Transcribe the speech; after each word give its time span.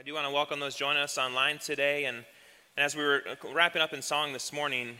I 0.00 0.02
do 0.02 0.14
want 0.14 0.26
to 0.26 0.32
welcome 0.32 0.60
those 0.60 0.76
joining 0.76 1.02
us 1.02 1.18
online 1.18 1.58
today. 1.58 2.06
And, 2.06 2.16
and 2.74 2.84
as 2.86 2.96
we 2.96 3.02
were 3.02 3.22
wrapping 3.52 3.82
up 3.82 3.92
in 3.92 4.00
song 4.00 4.32
this 4.32 4.50
morning, 4.50 4.96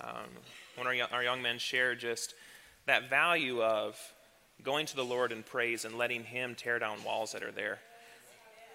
um, 0.00 0.28
one 0.76 0.86
of 0.86 1.10
our, 1.10 1.16
our 1.16 1.24
young 1.24 1.42
men 1.42 1.58
shared 1.58 1.98
just 1.98 2.32
that 2.86 3.10
value 3.10 3.60
of 3.60 3.98
going 4.62 4.86
to 4.86 4.94
the 4.94 5.04
Lord 5.04 5.32
in 5.32 5.42
praise 5.42 5.84
and 5.84 5.98
letting 5.98 6.22
Him 6.22 6.54
tear 6.54 6.78
down 6.78 7.02
walls 7.02 7.32
that 7.32 7.42
are 7.42 7.50
there. 7.50 7.80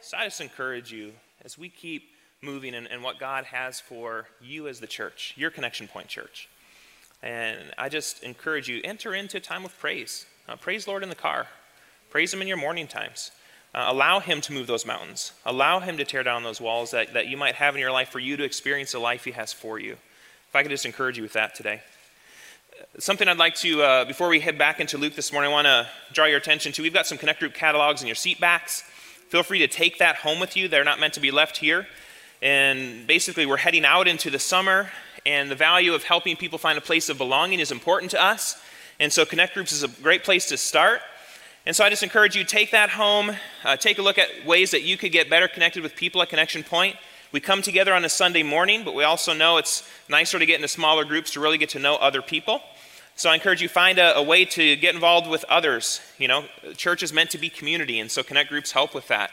So 0.02 0.18
I 0.18 0.26
just 0.26 0.42
encourage 0.42 0.92
you 0.92 1.14
as 1.46 1.58
we 1.58 1.70
keep 1.70 2.04
moving 2.42 2.76
and, 2.76 3.02
what 3.02 3.18
God 3.18 3.46
has 3.46 3.80
for 3.80 4.28
you 4.42 4.68
as 4.68 4.82
the 4.82 4.88
church, 4.88 5.36
your 5.38 5.52
connection 5.52 5.88
point 5.88 6.10
church. 6.10 6.50
And 7.24 7.60
I 7.78 7.88
just 7.88 8.24
encourage 8.24 8.68
you, 8.68 8.82
enter 8.84 9.14
into 9.14 9.38
a 9.38 9.40
time 9.40 9.64
of 9.64 9.80
praise. 9.80 10.26
Uh, 10.50 10.58
praise 10.58 10.86
Lord 10.86 11.02
in 11.02 11.08
the 11.08 11.16
car. 11.16 11.48
Praise 12.10 12.34
Him 12.34 12.42
in 12.42 12.50
your 12.50 12.58
morning 12.58 12.88
times. 12.88 13.32
Uh, 13.74 13.86
allow 13.88 14.20
Him 14.20 14.42
to 14.42 14.54
move 14.54 14.68
those 14.68 14.86
mountains. 14.86 15.32
Allow 15.46 15.80
Him 15.80 15.98
to 15.98 16.04
tear 16.04 16.24
down 16.24 16.44
those 16.44 16.60
walls 16.60 16.92
that, 16.92 17.14
that 17.14 17.28
you 17.28 17.38
might 17.38 17.56
have 17.56 17.76
in 17.76 17.82
your 17.82 17.92
life 17.92 18.10
for 18.10 18.20
you 18.20 18.36
to 18.38 18.44
experience 18.44 18.92
the 18.92 19.00
life 19.00 19.24
He 19.24 19.32
has 19.32 19.54
for 19.54 19.80
you. 19.80 19.94
If 19.94 20.56
I 20.56 20.64
could 20.64 20.72
just 20.72 20.86
encourage 20.86 21.16
you 21.16 21.24
with 21.24 21.34
that 21.34 21.56
today. 21.56 21.82
Something 23.00 23.28
I'd 23.28 23.38
like 23.38 23.56
to, 23.56 23.82
uh, 23.82 24.06
before 24.06 24.28
we 24.28 24.40
head 24.40 24.58
back 24.58 24.80
into 24.82 24.98
Luke 24.98 25.16
this 25.16 25.32
morning, 25.32 25.52
I 25.52 25.54
want 25.54 25.68
to 25.68 25.88
draw 26.12 26.26
your 26.26 26.38
attention 26.38 26.74
to. 26.74 26.82
We've 26.82 26.94
got 26.94 27.08
some 27.08 27.18
Connect 27.18 27.40
Group 27.40 27.54
catalogs 27.54 28.02
in 28.02 28.08
your 28.08 28.16
seat 28.16 28.40
backs. 28.40 28.82
Feel 29.30 29.44
free 29.44 29.60
to 29.60 29.68
take 29.68 30.00
that 30.00 30.18
home 30.18 30.42
with 30.42 30.58
you. 30.58 30.68
They're 30.68 30.84
not 30.84 31.00
meant 31.00 31.14
to 31.14 31.22
be 31.22 31.32
left 31.32 31.58
here. 31.58 31.88
And 32.42 33.08
basically, 33.08 33.46
we're 33.46 33.58
heading 33.58 33.86
out 33.86 34.08
into 34.08 34.30
the 34.30 34.40
summer, 34.40 34.92
and 35.26 35.50
the 35.50 35.56
value 35.56 35.94
of 35.94 36.04
helping 36.04 36.36
people 36.36 36.58
find 36.58 36.78
a 36.78 36.82
place 36.82 37.08
of 37.08 37.18
belonging 37.18 37.60
is 37.62 37.72
important 37.72 38.12
to 38.12 38.22
us. 38.22 38.62
And 39.00 39.14
so, 39.14 39.24
Connect 39.24 39.54
Groups 39.54 39.72
is 39.72 39.84
a 39.84 39.88
great 39.88 40.24
place 40.24 40.48
to 40.48 40.58
start. 40.58 41.02
And 41.64 41.76
so, 41.76 41.84
I 41.84 41.92
just 41.92 42.02
encourage 42.02 42.36
you 42.36 42.44
to 42.44 42.50
take 42.50 42.72
that 42.72 42.90
home, 42.90 43.32
uh, 43.64 43.76
take 43.78 44.00
a 44.00 44.02
look 44.02 44.18
at 44.18 44.48
ways 44.48 44.72
that 44.72 44.82
you 44.82 44.98
could 44.98 45.12
get 45.12 45.30
better 45.30 45.48
connected 45.48 45.84
with 45.84 45.96
people 45.96 46.20
at 46.24 46.30
Connection 46.30 46.64
Point. 46.64 46.96
We 47.32 47.40
come 47.40 47.62
together 47.62 47.94
on 47.94 48.04
a 48.04 48.10
Sunday 48.10 48.42
morning, 48.42 48.84
but 48.84 48.96
we 48.96 49.04
also 49.04 49.32
know 49.32 49.58
it's 49.58 49.88
nicer 50.10 50.40
to 50.40 50.46
get 50.48 50.56
into 50.56 50.68
smaller 50.68 51.06
groups 51.06 51.34
to 51.34 51.40
really 51.40 51.60
get 51.60 51.70
to 51.70 51.80
know 51.80 51.98
other 51.98 52.24
people. 52.24 52.62
So 53.16 53.30
I 53.30 53.36
encourage 53.36 53.62
you 53.62 53.70
find 53.70 54.00
a, 54.00 54.18
a, 54.18 54.24
way 54.24 54.44
to 54.46 54.76
get 54.76 54.96
involved 54.96 55.30
with 55.30 55.46
others. 55.50 56.02
You 56.18 56.28
know, 56.28 56.46
church 56.78 57.04
is 57.04 57.14
meant 57.14 57.30
to 57.30 57.38
be 57.38 57.48
community, 57.48 58.00
and 58.00 58.10
so 58.10 58.24
Connect 58.24 58.50
groups 58.50 58.72
help 58.72 58.96
with 58.96 59.08
that. 59.10 59.30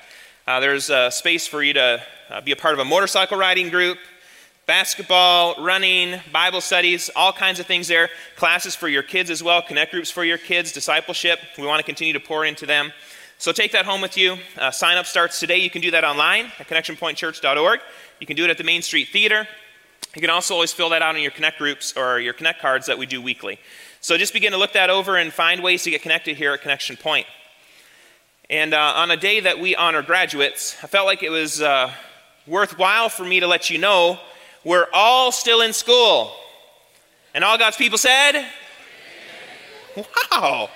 Uh, 0.47 0.61
there's 0.61 0.91
a 0.91 1.11
space 1.11 1.47
for 1.47 1.63
you 1.63 1.73
to 1.73 2.03
uh, 2.29 2.41
be 2.43 2.53
a 2.53 2.57
part 2.57 2.75
of 2.75 2.81
a 2.81 2.85
motorcycle 2.85 3.39
riding 3.39 3.71
group, 3.71 3.97
basketball, 4.69 5.55
running, 5.65 6.21
Bible 6.31 6.61
studies, 6.61 7.09
all 7.17 7.33
kinds 7.33 7.59
of 7.59 7.65
things 7.65 7.89
there. 7.89 8.11
Classes 8.37 8.77
for 8.77 8.87
your 8.87 9.03
kids 9.03 9.31
as 9.31 9.43
well, 9.43 9.63
Connect 9.63 9.91
groups 9.91 10.11
for 10.11 10.25
your 10.25 10.37
kids, 10.37 10.73
discipleship. 10.73 11.41
We 11.57 11.67
want 11.67 11.81
to 11.81 11.85
continue 11.85 12.13
to 12.13 12.21
pour 12.21 12.45
into 12.45 12.67
them. 12.67 12.93
So 13.39 13.51
take 13.51 13.73
that 13.73 13.87
home 13.87 14.03
with 14.03 14.19
you. 14.19 14.37
Uh, 14.59 14.71
sign 14.71 14.99
up 14.99 15.07
starts 15.07 15.41
today. 15.41 15.57
You 15.57 15.71
can 15.71 15.81
do 15.81 15.91
that 15.93 16.05
online 16.05 16.53
at 16.59 16.69
connectionpointchurch.org. 16.69 17.81
You 18.21 18.27
can 18.27 18.37
do 18.37 18.45
it 18.45 18.51
at 18.51 18.59
the 18.59 18.65
Main 18.65 18.83
Street 18.83 19.09
Theater. 19.09 19.49
You 20.15 20.21
can 20.21 20.29
also 20.29 20.53
always 20.53 20.73
fill 20.73 20.91
that 20.91 21.01
out 21.01 21.17
in 21.17 21.23
your 21.23 21.31
Connect 21.31 21.57
groups 21.57 21.95
or 21.97 22.21
your 22.21 22.35
Connect 22.35 22.61
cards 22.61 22.87
that 22.89 22.99
we 22.99 23.07
do 23.07 23.23
weekly. 23.23 23.59
So 24.03 24.19
just 24.19 24.35
begin 24.35 24.53
to 24.53 24.59
look 24.59 24.75
that 24.75 24.91
over 24.91 25.17
and 25.17 25.33
find 25.33 25.63
ways 25.63 25.83
to 25.85 25.91
get 25.91 26.03
connected 26.03 26.37
here 26.37 26.53
at 26.53 26.61
Connection 26.61 26.99
Point. 26.99 27.27
And 28.51 28.75
uh, 28.75 28.93
on 28.97 29.11
a 29.11 29.17
day 29.17 29.41
that 29.41 29.59
we 29.59 29.75
honor 29.77 30.03
graduates, 30.03 30.77
I 30.83 30.89
felt 30.89 31.07
like 31.07 31.23
it 31.23 31.31
was 31.31 31.63
uh, 31.63 31.91
worthwhile 32.47 33.09
for 33.09 33.25
me 33.25 33.41
to 33.41 33.47
let 33.47 33.71
you 33.71 33.79
know 33.79 34.21
we're 34.69 34.87
all 34.93 35.33
still 35.33 35.63
in 35.63 35.73
school. 35.73 36.31
And 37.35 37.43
all 37.43 37.57
God's 37.57 37.79
people 37.79 37.97
said, 37.97 38.47
Wow, 39.97 40.69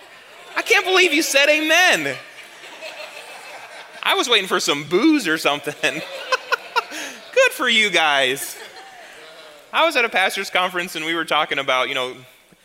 I 0.57 0.63
can't 0.63 0.87
believe 0.87 1.13
you 1.13 1.23
said 1.23 1.49
amen. 1.51 2.17
I 4.03 4.15
was 4.15 4.31
waiting 4.31 4.49
for 4.49 4.61
some 4.61 4.85
boos 4.89 5.29
or 5.29 5.37
something. 5.37 5.75
Good 7.35 7.53
for 7.53 7.69
you 7.69 7.91
guys. 7.91 8.57
I 9.75 9.85
was 9.85 9.95
at 9.95 10.07
a 10.07 10.09
pastor's 10.09 10.49
conference 10.49 10.97
and 10.97 11.05
we 11.05 11.15
were 11.15 11.27
talking 11.27 11.59
about, 11.59 11.91
you 11.91 11.95
know, 11.95 12.17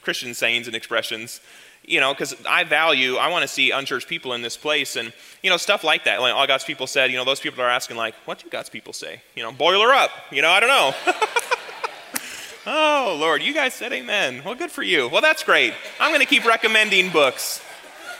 Christian 0.03 0.33
sayings 0.33 0.67
and 0.67 0.75
expressions, 0.77 1.41
you 1.87 2.01
know, 2.01 2.13
because 2.13 2.35
I 2.45 2.65
value, 2.65 3.15
I 3.15 3.29
want 3.29 3.43
to 3.43 3.47
see 3.47 3.71
unchurched 3.71 4.09
people 4.09 4.33
in 4.33 4.41
this 4.41 4.57
place 4.57 4.97
and, 4.97 5.13
you 5.41 5.49
know, 5.49 5.55
stuff 5.55 5.85
like 5.85 6.03
that. 6.03 6.19
Like 6.19 6.33
all 6.33 6.45
God's 6.45 6.65
people 6.65 6.85
said, 6.85 7.09
you 7.11 7.17
know, 7.17 7.23
those 7.23 7.39
people 7.39 7.63
are 7.63 7.69
asking, 7.69 7.95
like, 7.95 8.13
what 8.25 8.39
do 8.39 8.49
God's 8.49 8.69
people 8.69 8.91
say? 8.91 9.21
You 9.35 9.43
know, 9.43 9.53
boiler 9.53 9.93
up. 9.93 10.11
You 10.29 10.41
know, 10.41 10.49
I 10.49 10.59
don't 10.59 10.69
know. 10.69 10.93
oh, 12.67 13.17
Lord, 13.17 13.41
you 13.41 13.53
guys 13.53 13.73
said 13.73 13.93
amen. 13.93 14.41
Well, 14.43 14.53
good 14.53 14.69
for 14.69 14.83
you. 14.83 15.07
Well, 15.07 15.21
that's 15.21 15.43
great. 15.43 15.73
I'm 15.97 16.11
going 16.11 16.19
to 16.19 16.27
keep 16.27 16.45
recommending 16.45 17.09
books 17.09 17.63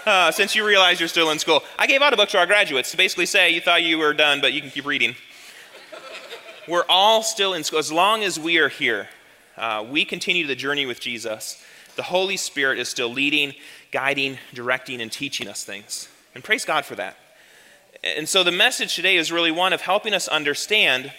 uh, 0.06 0.32
since 0.32 0.56
you 0.56 0.66
realize 0.66 1.02
you're 1.02 1.10
still 1.10 1.30
in 1.32 1.38
school. 1.38 1.62
I 1.78 1.88
gave 1.88 2.02
out 2.02 2.14
a 2.14 2.16
book 2.16 2.30
to 2.30 2.38
our 2.38 2.48
graduates 2.48 2.92
to 2.92 2.98
basically 2.98 3.26
say 3.26 3.50
you 3.50 3.60
thought 3.60 3.84
you 3.84 3.98
were 3.98 4.14
done, 4.14 4.40
but 4.40 4.54
you 4.54 4.62
can 4.62 4.72
keep 4.72 4.86
reading. 4.86 5.14
We're 6.70 6.86
all 6.88 7.22
still 7.22 7.54
in 7.54 7.66
school. 7.66 7.80
As 7.80 7.92
long 7.92 8.24
as 8.24 8.40
we 8.40 8.60
are 8.60 8.70
here, 8.70 9.10
uh, 9.58 9.86
we 9.90 10.06
continue 10.06 10.48
the 10.48 10.56
journey 10.56 10.86
with 10.86 11.02
Jesus. 11.02 11.62
The 11.98 12.04
Holy 12.04 12.38
Spirit 12.38 12.78
is 12.78 12.88
still 12.88 13.10
leading, 13.10 13.56
guiding, 13.92 14.38
directing, 14.54 15.02
and 15.02 15.12
teaching 15.12 15.48
us 15.48 15.64
things. 15.64 16.08
And 16.36 16.44
praise 16.44 16.64
God 16.64 16.86
for 16.86 16.94
that. 16.96 17.18
And 18.04 18.30
so 18.30 18.44
the 18.44 18.52
message 18.52 18.96
today 18.96 19.18
is 19.18 19.32
really 19.32 19.50
one 19.50 19.74
of 19.74 19.82
helping 19.82 20.14
us 20.14 20.28
understand 20.28 21.12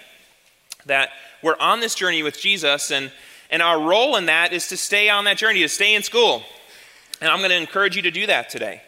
that 0.86 1.10
we're 1.42 1.58
on 1.58 1.80
this 1.80 1.96
journey 1.96 2.22
with 2.22 2.38
Jesus, 2.40 2.92
and, 2.92 3.10
and 3.50 3.60
our 3.60 3.80
role 3.80 4.14
in 4.14 4.26
that 4.26 4.52
is 4.52 4.68
to 4.68 4.76
stay 4.76 5.10
on 5.10 5.24
that 5.24 5.36
journey, 5.36 5.62
to 5.62 5.68
stay 5.68 5.96
in 5.96 6.04
school, 6.04 6.44
and 7.20 7.28
I'm 7.28 7.38
going 7.38 7.50
to 7.50 7.56
encourage 7.56 7.96
you 7.96 8.02
to 8.02 8.12
do 8.12 8.26
that 8.26 8.48
today. 8.48 8.80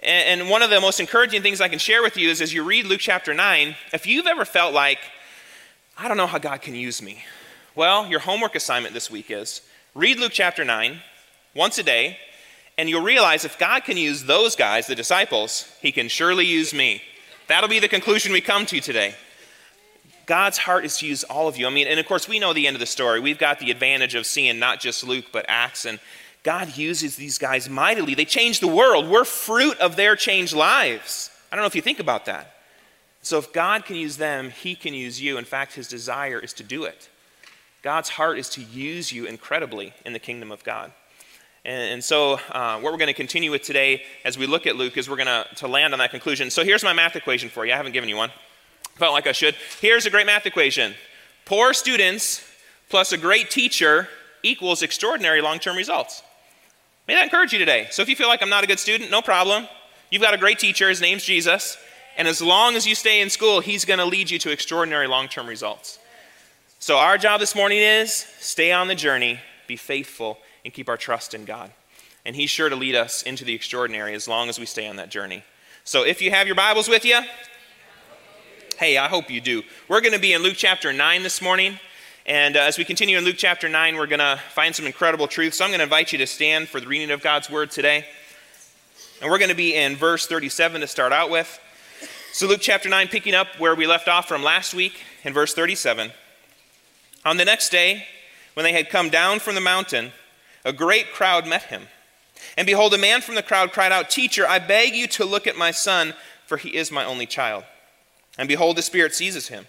And 0.00 0.48
one 0.48 0.62
of 0.62 0.70
the 0.70 0.80
most 0.80 0.98
encouraging 0.98 1.42
things 1.42 1.60
I 1.60 1.68
can 1.68 1.78
share 1.78 2.02
with 2.02 2.16
you 2.16 2.30
is 2.30 2.40
as 2.40 2.54
you 2.54 2.64
read 2.64 2.86
Luke 2.86 3.00
chapter 3.00 3.34
9, 3.34 3.76
if 3.92 4.06
you've 4.06 4.26
ever 4.26 4.46
felt 4.46 4.72
like, 4.72 5.00
I 5.98 6.08
don't 6.08 6.16
know 6.16 6.26
how 6.26 6.38
God 6.38 6.62
can 6.62 6.74
use 6.74 7.02
me, 7.02 7.22
well, 7.74 8.06
your 8.06 8.20
homework 8.20 8.54
assignment 8.54 8.94
this 8.94 9.10
week 9.10 9.30
is 9.30 9.60
read 9.94 10.18
Luke 10.18 10.32
chapter 10.32 10.64
9 10.64 11.00
once 11.58 11.76
a 11.76 11.82
day, 11.82 12.16
and 12.78 12.88
you'll 12.88 13.02
realize 13.02 13.44
if 13.44 13.58
God 13.58 13.82
can 13.82 13.96
use 13.96 14.22
those 14.22 14.54
guys, 14.54 14.86
the 14.86 14.94
disciples, 14.94 15.70
he 15.82 15.90
can 15.90 16.08
surely 16.08 16.46
use 16.46 16.72
me. 16.72 17.02
That'll 17.48 17.68
be 17.68 17.80
the 17.80 17.88
conclusion 17.88 18.32
we 18.32 18.40
come 18.40 18.64
to 18.66 18.80
today. 18.80 19.16
God's 20.24 20.58
heart 20.58 20.84
is 20.84 20.98
to 20.98 21.06
use 21.06 21.24
all 21.24 21.48
of 21.48 21.56
you. 21.56 21.66
I 21.66 21.70
mean, 21.70 21.88
and 21.88 21.98
of 21.98 22.06
course, 22.06 22.28
we 22.28 22.38
know 22.38 22.52
the 22.52 22.68
end 22.68 22.76
of 22.76 22.80
the 22.80 22.86
story. 22.86 23.18
We've 23.18 23.38
got 23.38 23.58
the 23.58 23.72
advantage 23.72 24.14
of 24.14 24.24
seeing 24.24 24.60
not 24.60 24.78
just 24.78 25.02
Luke, 25.02 25.24
but 25.32 25.46
Acts, 25.48 25.84
and 25.84 25.98
God 26.44 26.76
uses 26.76 27.16
these 27.16 27.38
guys 27.38 27.68
mightily. 27.68 28.14
They 28.14 28.24
change 28.24 28.60
the 28.60 28.68
world. 28.68 29.08
We're 29.08 29.24
fruit 29.24 29.76
of 29.78 29.96
their 29.96 30.14
changed 30.14 30.54
lives. 30.54 31.30
I 31.50 31.56
don't 31.56 31.64
know 31.64 31.66
if 31.66 31.74
you 31.74 31.82
think 31.82 31.98
about 31.98 32.26
that. 32.26 32.54
So 33.22 33.36
if 33.36 33.52
God 33.52 33.84
can 33.84 33.96
use 33.96 34.16
them, 34.16 34.50
He 34.50 34.76
can 34.76 34.94
use 34.94 35.20
you. 35.20 35.38
In 35.38 35.44
fact, 35.44 35.74
His 35.74 35.88
desire 35.88 36.38
is 36.38 36.52
to 36.54 36.62
do 36.62 36.84
it. 36.84 37.08
God's 37.82 38.10
heart 38.10 38.38
is 38.38 38.48
to 38.50 38.62
use 38.62 39.10
you 39.10 39.26
incredibly 39.26 39.92
in 40.06 40.12
the 40.12 40.20
kingdom 40.20 40.52
of 40.52 40.62
God. 40.62 40.92
And, 41.64 41.94
and 41.94 42.04
so, 42.04 42.40
uh, 42.50 42.80
what 42.80 42.92
we're 42.92 42.98
going 42.98 43.08
to 43.08 43.14
continue 43.14 43.50
with 43.50 43.62
today 43.62 44.02
as 44.24 44.38
we 44.38 44.46
look 44.46 44.66
at 44.66 44.76
Luke 44.76 44.96
is 44.96 45.08
we're 45.08 45.16
going 45.16 45.44
to 45.56 45.66
land 45.66 45.92
on 45.92 45.98
that 45.98 46.10
conclusion. 46.10 46.50
So, 46.50 46.64
here's 46.64 46.84
my 46.84 46.92
math 46.92 47.16
equation 47.16 47.48
for 47.48 47.66
you. 47.66 47.72
I 47.72 47.76
haven't 47.76 47.92
given 47.92 48.08
you 48.08 48.16
one. 48.16 48.30
Felt 48.96 49.12
like 49.12 49.26
I 49.26 49.32
should. 49.32 49.54
Here's 49.80 50.06
a 50.06 50.10
great 50.10 50.26
math 50.26 50.46
equation 50.46 50.94
poor 51.44 51.72
students 51.72 52.44
plus 52.88 53.12
a 53.12 53.16
great 53.16 53.50
teacher 53.50 54.08
equals 54.42 54.82
extraordinary 54.82 55.40
long 55.40 55.58
term 55.58 55.76
results. 55.76 56.22
May 57.06 57.14
that 57.14 57.24
encourage 57.24 57.52
you 57.52 57.58
today. 57.58 57.88
So 57.90 58.02
if 58.02 58.08
you 58.08 58.16
feel 58.16 58.28
like 58.28 58.42
I'm 58.42 58.50
not 58.50 58.64
a 58.64 58.66
good 58.66 58.78
student, 58.78 59.10
no 59.10 59.22
problem. 59.22 59.66
You've 60.10 60.22
got 60.22 60.34
a 60.34 60.38
great 60.38 60.58
teacher. 60.58 60.88
His 60.88 61.00
name's 61.00 61.24
Jesus. 61.24 61.78
And 62.18 62.26
as 62.28 62.42
long 62.42 62.76
as 62.76 62.86
you 62.86 62.94
stay 62.94 63.20
in 63.20 63.30
school, 63.30 63.60
he's 63.60 63.84
going 63.84 63.98
to 63.98 64.04
lead 64.04 64.30
you 64.30 64.38
to 64.40 64.50
extraordinary 64.50 65.06
long 65.06 65.28
term 65.28 65.46
results. 65.46 65.98
So 66.80 66.96
our 66.96 67.18
job 67.18 67.40
this 67.40 67.54
morning 67.54 67.78
is 67.78 68.12
stay 68.12 68.72
on 68.72 68.88
the 68.88 68.94
journey, 68.94 69.40
be 69.66 69.76
faithful, 69.76 70.38
and 70.68 70.74
keep 70.74 70.90
our 70.90 70.98
trust 70.98 71.32
in 71.32 71.46
God. 71.46 71.70
And 72.26 72.36
he's 72.36 72.50
sure 72.50 72.68
to 72.68 72.76
lead 72.76 72.94
us 72.94 73.22
into 73.22 73.42
the 73.42 73.54
extraordinary 73.54 74.12
as 74.12 74.28
long 74.28 74.50
as 74.50 74.58
we 74.58 74.66
stay 74.66 74.86
on 74.86 74.96
that 74.96 75.08
journey. 75.08 75.42
So 75.82 76.04
if 76.04 76.20
you 76.20 76.30
have 76.30 76.46
your 76.46 76.56
Bibles 76.56 76.90
with 76.90 77.06
you, 77.06 77.22
hey, 78.78 78.98
I 78.98 79.08
hope 79.08 79.30
you 79.30 79.40
do. 79.40 79.62
We're 79.88 80.02
going 80.02 80.12
to 80.12 80.18
be 80.18 80.34
in 80.34 80.42
Luke 80.42 80.56
chapter 80.58 80.92
9 80.92 81.22
this 81.22 81.40
morning. 81.40 81.80
And 82.26 82.54
uh, 82.54 82.60
as 82.60 82.76
we 82.76 82.84
continue 82.84 83.16
in 83.16 83.24
Luke 83.24 83.36
chapter 83.38 83.66
9, 83.66 83.96
we're 83.96 84.06
going 84.06 84.18
to 84.18 84.38
find 84.50 84.76
some 84.76 84.84
incredible 84.84 85.26
truths. 85.26 85.56
So 85.56 85.64
I'm 85.64 85.70
going 85.70 85.78
to 85.78 85.84
invite 85.84 86.12
you 86.12 86.18
to 86.18 86.26
stand 86.26 86.68
for 86.68 86.80
the 86.80 86.86
reading 86.86 87.12
of 87.12 87.22
God's 87.22 87.48
word 87.48 87.70
today. 87.70 88.04
And 89.22 89.30
we're 89.30 89.38
going 89.38 89.48
to 89.48 89.56
be 89.56 89.74
in 89.74 89.96
verse 89.96 90.26
37 90.26 90.82
to 90.82 90.86
start 90.86 91.14
out 91.14 91.30
with. 91.30 91.58
So, 92.34 92.46
Luke 92.46 92.60
chapter 92.60 92.90
9, 92.90 93.08
picking 93.08 93.34
up 93.34 93.58
where 93.58 93.74
we 93.74 93.86
left 93.86 94.06
off 94.06 94.28
from 94.28 94.42
last 94.42 94.74
week 94.74 95.00
in 95.24 95.32
verse 95.32 95.54
37. 95.54 96.12
On 97.24 97.38
the 97.38 97.46
next 97.46 97.70
day, 97.70 98.06
when 98.52 98.64
they 98.64 98.74
had 98.74 98.90
come 98.90 99.08
down 99.08 99.38
from 99.38 99.54
the 99.54 99.62
mountain, 99.62 100.12
a 100.64 100.72
great 100.72 101.12
crowd 101.12 101.46
met 101.46 101.64
him. 101.64 101.88
And 102.56 102.66
behold, 102.66 102.94
a 102.94 102.98
man 102.98 103.20
from 103.20 103.34
the 103.34 103.42
crowd 103.42 103.72
cried 103.72 103.92
out, 103.92 104.10
Teacher, 104.10 104.46
I 104.46 104.58
beg 104.58 104.94
you 104.94 105.06
to 105.08 105.24
look 105.24 105.46
at 105.46 105.56
my 105.56 105.70
son, 105.70 106.14
for 106.46 106.56
he 106.56 106.76
is 106.76 106.92
my 106.92 107.04
only 107.04 107.26
child. 107.26 107.64
And 108.36 108.48
behold, 108.48 108.76
the 108.76 108.82
Spirit 108.82 109.14
seizes 109.14 109.48
him 109.48 109.66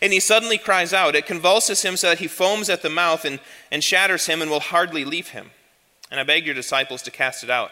and 0.00 0.12
he 0.12 0.20
suddenly 0.20 0.58
cries 0.58 0.92
out. 0.92 1.14
It 1.14 1.26
convulses 1.26 1.82
him 1.82 1.96
so 1.96 2.08
that 2.08 2.18
he 2.18 2.28
foams 2.28 2.68
at 2.68 2.82
the 2.82 2.90
mouth 2.90 3.24
and, 3.24 3.40
and 3.70 3.82
shatters 3.82 4.26
him 4.26 4.42
and 4.42 4.50
will 4.50 4.60
hardly 4.60 5.04
leave 5.04 5.28
him. 5.28 5.50
And 6.10 6.20
I 6.20 6.24
begged 6.24 6.46
your 6.46 6.54
disciples 6.54 7.02
to 7.02 7.10
cast 7.10 7.42
it 7.42 7.50
out, 7.50 7.70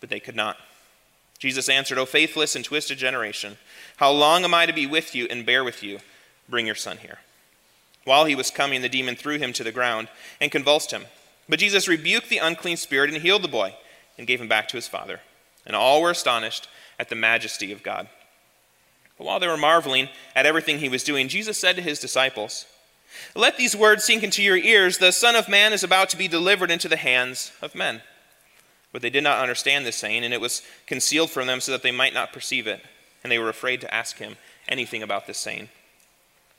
but 0.00 0.10
they 0.10 0.20
could 0.20 0.36
not. 0.36 0.56
Jesus 1.38 1.68
answered, 1.68 1.98
O 1.98 2.06
faithless 2.06 2.56
and 2.56 2.64
twisted 2.64 2.98
generation, 2.98 3.56
How 3.96 4.10
long 4.10 4.44
am 4.44 4.54
I 4.54 4.66
to 4.66 4.72
be 4.72 4.86
with 4.86 5.14
you 5.14 5.26
and 5.30 5.46
bear 5.46 5.64
with 5.64 5.82
you? 5.82 5.98
Bring 6.48 6.66
your 6.66 6.74
son 6.74 6.98
here. 6.98 7.18
While 8.04 8.24
he 8.24 8.34
was 8.34 8.50
coming, 8.50 8.82
the 8.82 8.88
demon 8.88 9.16
threw 9.16 9.38
him 9.38 9.52
to 9.54 9.64
the 9.64 9.72
ground 9.72 10.08
and 10.40 10.50
convulsed 10.50 10.90
him. 10.90 11.04
But 11.48 11.58
Jesus 11.58 11.88
rebuked 11.88 12.28
the 12.28 12.38
unclean 12.38 12.76
spirit 12.76 13.10
and 13.12 13.22
healed 13.22 13.42
the 13.42 13.48
boy 13.48 13.74
and 14.16 14.26
gave 14.26 14.40
him 14.40 14.48
back 14.48 14.68
to 14.68 14.76
his 14.76 14.88
father. 14.88 15.20
And 15.66 15.74
all 15.74 16.02
were 16.02 16.10
astonished 16.10 16.68
at 16.98 17.08
the 17.08 17.14
majesty 17.14 17.72
of 17.72 17.82
God. 17.82 18.08
But 19.16 19.26
while 19.26 19.40
they 19.40 19.48
were 19.48 19.56
marveling 19.56 20.08
at 20.34 20.46
everything 20.46 20.78
he 20.78 20.88
was 20.88 21.04
doing, 21.04 21.28
Jesus 21.28 21.58
said 21.58 21.76
to 21.76 21.82
his 21.82 22.00
disciples, 22.00 22.66
Let 23.34 23.56
these 23.56 23.76
words 23.76 24.04
sink 24.04 24.22
into 24.22 24.42
your 24.42 24.56
ears. 24.56 24.98
The 24.98 25.12
Son 25.12 25.34
of 25.34 25.48
Man 25.48 25.72
is 25.72 25.82
about 25.82 26.08
to 26.10 26.18
be 26.18 26.28
delivered 26.28 26.70
into 26.70 26.88
the 26.88 26.96
hands 26.96 27.52
of 27.60 27.74
men. 27.74 28.02
But 28.92 29.02
they 29.02 29.10
did 29.10 29.24
not 29.24 29.40
understand 29.40 29.84
this 29.84 29.96
saying, 29.96 30.24
and 30.24 30.32
it 30.32 30.40
was 30.40 30.62
concealed 30.86 31.30
from 31.30 31.46
them 31.46 31.60
so 31.60 31.72
that 31.72 31.82
they 31.82 31.90
might 31.90 32.14
not 32.14 32.32
perceive 32.32 32.66
it. 32.66 32.82
And 33.22 33.30
they 33.30 33.38
were 33.38 33.48
afraid 33.48 33.80
to 33.82 33.94
ask 33.94 34.18
him 34.18 34.36
anything 34.68 35.02
about 35.02 35.26
this 35.26 35.38
saying. 35.38 35.68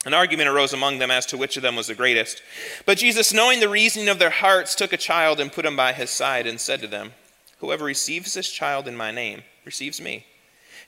An 0.06 0.14
argument 0.14 0.48
arose 0.48 0.72
among 0.72 0.98
them 0.98 1.10
as 1.10 1.26
to 1.26 1.36
which 1.36 1.56
of 1.56 1.62
them 1.62 1.76
was 1.76 1.88
the 1.88 1.94
greatest. 1.94 2.42
But 2.86 2.98
Jesus, 2.98 3.34
knowing 3.34 3.60
the 3.60 3.68
reasoning 3.68 4.08
of 4.08 4.18
their 4.18 4.30
hearts, 4.30 4.74
took 4.74 4.92
a 4.94 4.96
child 4.96 5.40
and 5.40 5.52
put 5.52 5.66
him 5.66 5.76
by 5.76 5.92
his 5.92 6.08
side 6.08 6.46
and 6.46 6.58
said 6.58 6.80
to 6.80 6.86
them, 6.86 7.12
Whoever 7.58 7.84
receives 7.84 8.32
this 8.32 8.50
child 8.50 8.88
in 8.88 8.96
my 8.96 9.10
name 9.10 9.42
receives 9.66 10.00
me. 10.00 10.24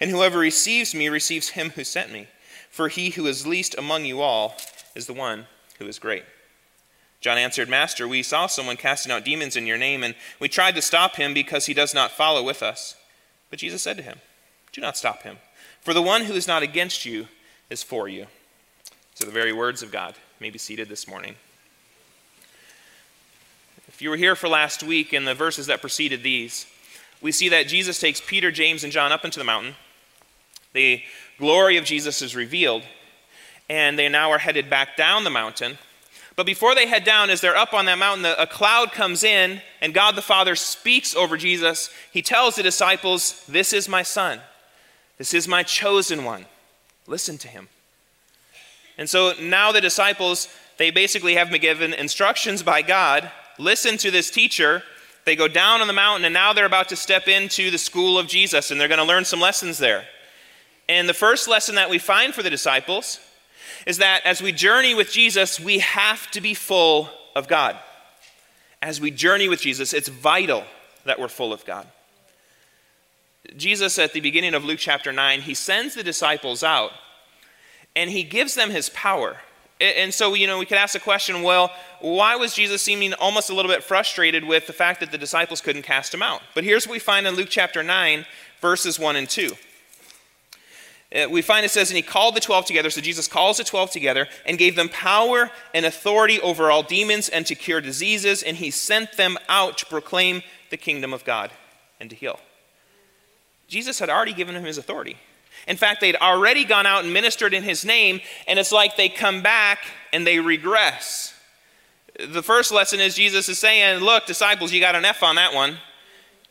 And 0.01 0.11
whoever 0.11 0.39
receives 0.39 0.95
me 0.95 1.11
receives 1.11 1.51
him 1.51 1.71
who 1.71 1.85
sent 1.85 2.11
me. 2.11 2.27
For 2.71 2.89
he 2.89 3.11
who 3.11 3.27
is 3.27 3.47
least 3.47 3.75
among 3.77 4.07
you 4.07 4.23
all 4.23 4.57
is 4.95 5.07
the 5.07 5.13
one 5.13 5.47
who 5.79 5.87
is 5.87 5.99
great. 5.99 6.25
John 7.21 7.37
answered, 7.37 7.69
Master, 7.69 8.09
we 8.09 8.23
saw 8.23 8.47
someone 8.47 8.79
casting 8.79 9.13
out 9.13 9.27
demons 9.27 9.57
in 9.57 9.67
your 9.67 9.77
name, 9.77 10.03
and 10.03 10.15
we 10.41 10.49
tried 10.49 10.75
to 10.75 10.83
stop 10.83 11.17
him 11.17 11.35
because 11.35 11.67
he 11.67 11.75
does 11.75 11.93
not 11.93 12.11
follow 12.11 12.43
with 12.43 12.63
us. 12.63 12.97
But 13.51 13.59
Jesus 13.59 13.83
said 13.83 13.99
to 13.99 14.03
him, 14.03 14.19
Do 14.73 14.81
not 14.81 14.97
stop 14.97 15.23
him, 15.23 15.37
for 15.83 15.93
the 15.93 16.03
one 16.03 16.25
who 16.25 16.33
is 16.33 16.49
not 16.49 16.63
against 16.63 17.05
you 17.05 17.29
is 17.69 17.83
for 17.83 18.09
you. 18.09 18.27
Are 19.21 19.27
the 19.27 19.31
very 19.31 19.53
words 19.53 19.83
of 19.85 19.93
God. 19.93 20.15
May 20.41 20.51
be 20.51 20.59
seated 20.59 20.89
this 20.89 21.07
morning. 21.07 21.37
If 23.87 24.03
you 24.03 24.11
were 24.11 24.17
here 24.17 24.35
for 24.35 24.49
last 24.49 24.83
week 24.83 25.13
in 25.13 25.25
the 25.25 25.35
verses 25.35 25.67
that 25.67 25.81
preceded 25.81 26.25
these, 26.25 26.67
we 27.21 27.31
see 27.31 27.49
that 27.51 27.69
Jesus 27.69 28.01
takes 28.01 28.21
Peter, 28.21 28.51
James, 28.51 28.83
and 28.83 28.93
John 28.93 29.13
up 29.13 29.25
into 29.25 29.39
the 29.39 29.45
mountain. 29.45 29.77
The 30.73 31.03
glory 31.39 31.77
of 31.77 31.85
Jesus 31.85 32.21
is 32.21 32.35
revealed, 32.35 32.83
and 33.69 33.97
they 33.97 34.09
now 34.09 34.33
are 34.33 34.39
headed 34.39 34.69
back 34.69 34.97
down 34.97 35.23
the 35.23 35.31
mountain. 35.31 35.79
But 36.35 36.47
before 36.47 36.75
they 36.75 36.89
head 36.89 37.05
down, 37.05 37.31
as 37.31 37.41
they're 37.41 37.57
up 37.57 37.75
on 37.75 37.85
that 37.85 37.99
mountain, 37.99 38.25
a 38.27 38.47
cloud 38.47 38.91
comes 38.91 39.23
in, 39.23 39.61
and 39.81 39.95
God 39.95 40.17
the 40.17 40.23
Father 40.23 40.57
speaks 40.57 41.15
over 41.15 41.37
Jesus. 41.37 41.91
He 42.13 42.23
tells 42.23 42.57
the 42.57 42.65
disciples, 42.65 43.45
This 43.47 43.73
is 43.73 43.89
my 43.89 44.03
son. 44.03 44.41
This 45.19 45.33
is 45.33 45.47
my 45.47 45.63
chosen 45.63 46.25
one. 46.25 46.47
Listen 47.07 47.39
to 47.39 47.47
him. 47.47 47.69
And 48.99 49.09
so 49.09 49.33
now 49.41 49.73
the 49.73 49.81
disciples, 49.81 50.49
they 50.79 50.91
basically 50.91 51.35
have 51.35 51.51
been 51.51 51.61
given 51.61 51.93
instructions 51.95 52.63
by 52.63 52.83
God 52.83 53.31
listen 53.59 53.97
to 53.99 54.11
this 54.11 54.31
teacher 54.31 54.83
they 55.25 55.37
go 55.37 55.49
down 55.49 55.81
on 55.81 55.87
the 55.87 55.93
mountain, 55.93 56.25
and 56.25 56.35
now 56.35 56.53
they're 56.53 56.67
about 56.67 56.89
to 56.89 56.97
step 56.97 57.29
into 57.29 57.71
the 57.71 57.79
school 57.79 58.19
of 58.19 58.27
Jesus, 58.27 58.71
and 58.71 58.81
they're 58.81 58.89
going 58.89 58.99
to 58.99 59.05
learn 59.05 59.25
some 59.25 59.41
lessons 59.41 59.79
there. 59.79 60.05
And 60.89 61.09
the 61.09 61.15
first 61.15 61.47
lesson 61.47 61.77
that 61.77 61.91
we 61.91 61.99
find 61.99 62.35
for 62.35 62.43
the 62.43 62.51
disciples 62.51 63.21
is 63.87 63.99
that 63.99 64.23
as 64.25 64.43
we 64.43 64.51
journey 64.51 64.95
with 64.95 65.13
Jesus, 65.13 65.61
we 65.61 65.79
have 65.79 66.29
to 66.33 66.41
be 66.41 66.55
full 66.55 67.09
of 67.37 67.47
God. 67.47 67.79
As 68.81 69.01
we 69.01 69.13
journey 69.13 69.49
with 69.49 69.61
Jesus, 69.61 69.93
it's 69.93 70.09
vital 70.09 70.65
that 71.05 71.21
we're 71.21 71.29
full 71.29 71.53
of 71.53 71.65
God. 71.65 71.87
Jesus, 73.57 73.99
at 73.99 74.13
the 74.13 74.21
beginning 74.21 74.55
of 74.55 74.65
Luke 74.65 74.79
chapter 74.81 75.13
9, 75.13 75.43
he 75.43 75.55
sends 75.55 75.95
the 75.95 76.03
disciples 76.03 76.65
out 76.65 76.91
and 77.95 78.11
he 78.11 78.23
gives 78.23 78.55
them 78.55 78.71
his 78.71 78.89
power. 78.91 79.37
And 79.81 80.15
so, 80.15 80.35
you 80.35 80.47
know, 80.47 80.59
we 80.59 80.67
could 80.67 80.79
ask 80.79 80.93
the 80.93 81.01
question 81.01 81.43
well, 81.43 81.73
why 82.01 82.37
was 82.37 82.55
Jesus 82.55 82.83
seeming 82.83 83.15
almost 83.15 83.51
a 83.51 83.55
little 83.55 83.71
bit 83.71 83.83
frustrated 83.83 84.45
with 84.45 84.67
the 84.67 84.73
fact 84.73 85.01
that 85.01 85.11
the 85.11 85.19
disciples 85.19 85.61
couldn't 85.61 85.83
cast 85.83 86.15
him 86.15 86.23
out? 86.23 86.43
But 86.55 86.65
here's 86.65 86.87
what 86.87 86.93
we 86.93 86.99
find 86.99 87.27
in 87.27 87.35
Luke 87.35 87.49
chapter 87.51 87.83
9, 87.83 88.25
verses 88.61 88.99
1 88.99 89.17
and 89.17 89.29
2. 89.29 89.53
Uh, 91.15 91.29
we 91.29 91.43
find 91.43 91.65
it 91.67 91.71
says, 91.71 91.91
And 91.91 91.97
he 91.97 92.03
called 92.03 92.37
the 92.37 92.41
12 92.41 92.65
together. 92.67 92.91
So 92.91 93.01
Jesus 93.01 93.29
calls 93.29 93.59
the 93.59 93.65
12 93.65 93.91
together 93.91 94.29
and 94.47 94.57
gave 94.57 94.77
them 94.77 94.89
power 94.89 95.51
and 95.75 95.85
authority 95.85 96.41
over 96.41 96.71
all 96.71 96.83
demons 96.83 97.29
and 97.29 97.45
to 97.47 97.55
cure 97.55 97.81
diseases. 97.81 98.43
And 98.43 98.57
he 98.57 98.71
sent 98.71 99.17
them 99.17 99.37
out 99.49 99.79
to 99.79 99.87
proclaim 99.87 100.43
the 100.71 100.77
kingdom 100.77 101.13
of 101.13 101.25
God 101.25 101.51
and 102.01 102.09
to 102.11 102.17
heal. 102.17 102.41
Jesus 103.69 103.99
had 103.99 104.11
already 104.11 104.33
given 104.33 104.55
him 104.55 104.65
his 104.65 104.79
authority. 104.79 105.17
In 105.67 105.77
fact, 105.77 106.01
they'd 106.01 106.17
already 106.17 106.65
gone 106.65 106.87
out 106.87 107.05
and 107.05 107.13
ministered 107.13 107.55
in 107.55 107.63
his 107.63 107.85
name, 107.85 108.21
and 108.49 108.59
it's 108.59 108.73
like 108.73 108.97
they 108.97 109.09
come 109.09 109.43
back 109.43 109.79
and 110.13 110.27
they 110.27 110.41
regress. 110.41 111.35
The 112.29 112.43
first 112.43 112.73
lesson 112.73 113.01
is 113.01 113.15
Jesus 113.15 113.49
is 113.49 113.59
saying, 113.59 114.01
Look, 114.01 114.27
disciples, 114.27 114.73
you 114.73 114.81
got 114.81 114.95
an 114.95 115.05
F 115.05 115.23
on 115.23 115.37
that 115.37 115.55
one. 115.55 115.79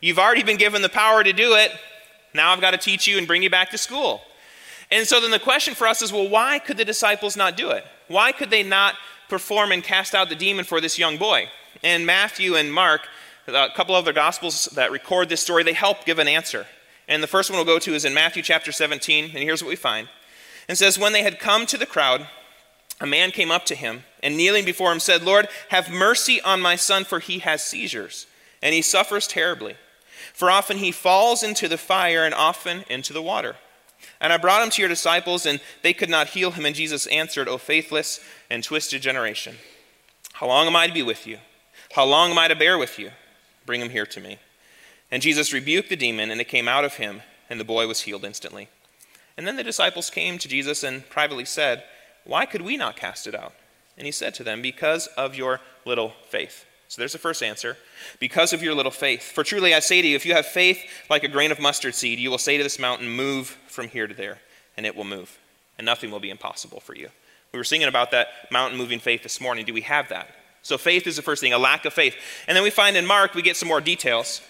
You've 0.00 0.18
already 0.18 0.42
been 0.42 0.56
given 0.56 0.82
the 0.82 0.88
power 0.88 1.22
to 1.22 1.32
do 1.32 1.54
it. 1.54 1.72
Now 2.34 2.52
I've 2.52 2.60
got 2.60 2.72
to 2.72 2.78
teach 2.78 3.06
you 3.06 3.18
and 3.18 3.26
bring 3.26 3.42
you 3.42 3.50
back 3.50 3.70
to 3.70 3.78
school. 3.78 4.22
And 4.90 5.06
so 5.06 5.20
then 5.20 5.30
the 5.30 5.38
question 5.38 5.74
for 5.74 5.86
us 5.86 6.02
is 6.02 6.12
well, 6.12 6.28
why 6.28 6.58
could 6.58 6.76
the 6.76 6.84
disciples 6.84 7.36
not 7.36 7.56
do 7.56 7.70
it? 7.70 7.84
Why 8.08 8.32
could 8.32 8.50
they 8.50 8.62
not 8.62 8.96
perform 9.28 9.72
and 9.72 9.82
cast 9.82 10.14
out 10.14 10.28
the 10.28 10.34
demon 10.34 10.64
for 10.64 10.80
this 10.80 10.98
young 10.98 11.16
boy? 11.16 11.48
And 11.82 12.04
Matthew 12.04 12.56
and 12.56 12.72
Mark, 12.72 13.02
a 13.46 13.68
couple 13.74 13.94
other 13.94 14.12
gospels 14.12 14.66
that 14.74 14.90
record 14.90 15.28
this 15.28 15.40
story, 15.40 15.62
they 15.62 15.72
help 15.72 16.04
give 16.04 16.18
an 16.18 16.28
answer. 16.28 16.66
And 17.08 17.22
the 17.22 17.28
first 17.28 17.50
one 17.50 17.56
we'll 17.56 17.64
go 17.64 17.78
to 17.80 17.94
is 17.94 18.04
in 18.04 18.14
Matthew 18.14 18.42
chapter 18.42 18.72
17, 18.72 19.24
and 19.24 19.38
here's 19.38 19.62
what 19.62 19.68
we 19.68 19.76
find. 19.76 20.08
It 20.68 20.76
says, 20.76 20.98
When 20.98 21.12
they 21.12 21.22
had 21.22 21.40
come 21.40 21.66
to 21.66 21.76
the 21.76 21.86
crowd, 21.86 22.28
a 23.00 23.06
man 23.06 23.32
came 23.32 23.50
up 23.50 23.66
to 23.66 23.74
him 23.74 24.04
and 24.22 24.36
kneeling 24.36 24.64
before 24.64 24.92
him 24.92 25.00
said, 25.00 25.22
Lord, 25.22 25.48
have 25.70 25.90
mercy 25.90 26.40
on 26.40 26.60
my 26.60 26.76
son, 26.76 27.04
for 27.04 27.18
he 27.18 27.40
has 27.40 27.62
seizures, 27.62 28.26
and 28.62 28.74
he 28.74 28.82
suffers 28.82 29.26
terribly. 29.26 29.74
For 30.32 30.50
often 30.50 30.78
he 30.78 30.92
falls 30.92 31.42
into 31.42 31.68
the 31.68 31.78
fire 31.78 32.24
and 32.24 32.34
often 32.34 32.84
into 32.88 33.12
the 33.12 33.22
water. 33.22 33.56
And 34.20 34.32
I 34.32 34.36
brought 34.36 34.62
him 34.62 34.70
to 34.70 34.82
your 34.82 34.88
disciples, 34.88 35.46
and 35.46 35.60
they 35.82 35.92
could 35.92 36.08
not 36.08 36.28
heal 36.28 36.52
him. 36.52 36.64
And 36.64 36.76
Jesus 36.76 37.06
answered, 37.08 37.48
O 37.48 37.58
faithless 37.58 38.20
and 38.48 38.62
twisted 38.62 39.02
generation, 39.02 39.56
how 40.34 40.46
long 40.46 40.66
am 40.66 40.76
I 40.76 40.86
to 40.86 40.92
be 40.92 41.02
with 41.02 41.26
you? 41.26 41.38
How 41.92 42.04
long 42.04 42.30
am 42.30 42.38
I 42.38 42.48
to 42.48 42.56
bear 42.56 42.78
with 42.78 42.98
you? 42.98 43.10
Bring 43.66 43.80
him 43.80 43.90
here 43.90 44.06
to 44.06 44.20
me. 44.20 44.38
And 45.12 45.22
Jesus 45.22 45.52
rebuked 45.52 45.90
the 45.90 45.96
demon, 45.96 46.30
and 46.30 46.40
it 46.40 46.48
came 46.48 46.66
out 46.66 46.86
of 46.86 46.94
him, 46.94 47.20
and 47.50 47.60
the 47.60 47.64
boy 47.64 47.86
was 47.86 48.00
healed 48.00 48.24
instantly. 48.24 48.68
And 49.36 49.46
then 49.46 49.56
the 49.56 49.62
disciples 49.62 50.08
came 50.08 50.38
to 50.38 50.48
Jesus 50.48 50.82
and 50.82 51.08
privately 51.10 51.44
said, 51.44 51.84
Why 52.24 52.46
could 52.46 52.62
we 52.62 52.78
not 52.78 52.96
cast 52.96 53.26
it 53.26 53.34
out? 53.34 53.52
And 53.98 54.06
he 54.06 54.10
said 54.10 54.34
to 54.34 54.44
them, 54.44 54.62
Because 54.62 55.08
of 55.08 55.34
your 55.34 55.60
little 55.84 56.14
faith. 56.28 56.64
So 56.88 57.00
there's 57.00 57.12
the 57.12 57.18
first 57.18 57.42
answer. 57.42 57.76
Because 58.20 58.54
of 58.54 58.62
your 58.62 58.74
little 58.74 58.90
faith. 58.90 59.22
For 59.22 59.44
truly 59.44 59.74
I 59.74 59.80
say 59.80 60.00
to 60.00 60.08
you, 60.08 60.16
if 60.16 60.26
you 60.26 60.34
have 60.34 60.46
faith 60.46 60.82
like 61.08 61.24
a 61.24 61.28
grain 61.28 61.52
of 61.52 61.60
mustard 61.60 61.94
seed, 61.94 62.18
you 62.18 62.30
will 62.30 62.38
say 62.38 62.56
to 62.56 62.62
this 62.62 62.78
mountain, 62.78 63.08
Move 63.08 63.58
from 63.66 63.88
here 63.88 64.06
to 64.06 64.14
there, 64.14 64.38
and 64.78 64.86
it 64.86 64.96
will 64.96 65.04
move, 65.04 65.38
and 65.76 65.84
nothing 65.84 66.10
will 66.10 66.20
be 66.20 66.30
impossible 66.30 66.80
for 66.80 66.94
you. 66.94 67.10
We 67.52 67.58
were 67.58 67.64
singing 67.64 67.88
about 67.88 68.12
that 68.12 68.28
mountain 68.50 68.78
moving 68.78 68.98
faith 68.98 69.22
this 69.22 69.42
morning. 69.42 69.66
Do 69.66 69.74
we 69.74 69.82
have 69.82 70.08
that? 70.08 70.28
So 70.62 70.78
faith 70.78 71.06
is 71.06 71.16
the 71.16 71.22
first 71.22 71.42
thing, 71.42 71.52
a 71.52 71.58
lack 71.58 71.84
of 71.84 71.92
faith. 71.92 72.16
And 72.48 72.56
then 72.56 72.64
we 72.64 72.70
find 72.70 72.96
in 72.96 73.04
Mark, 73.04 73.34
we 73.34 73.42
get 73.42 73.56
some 73.56 73.68
more 73.68 73.80
details. 73.80 74.40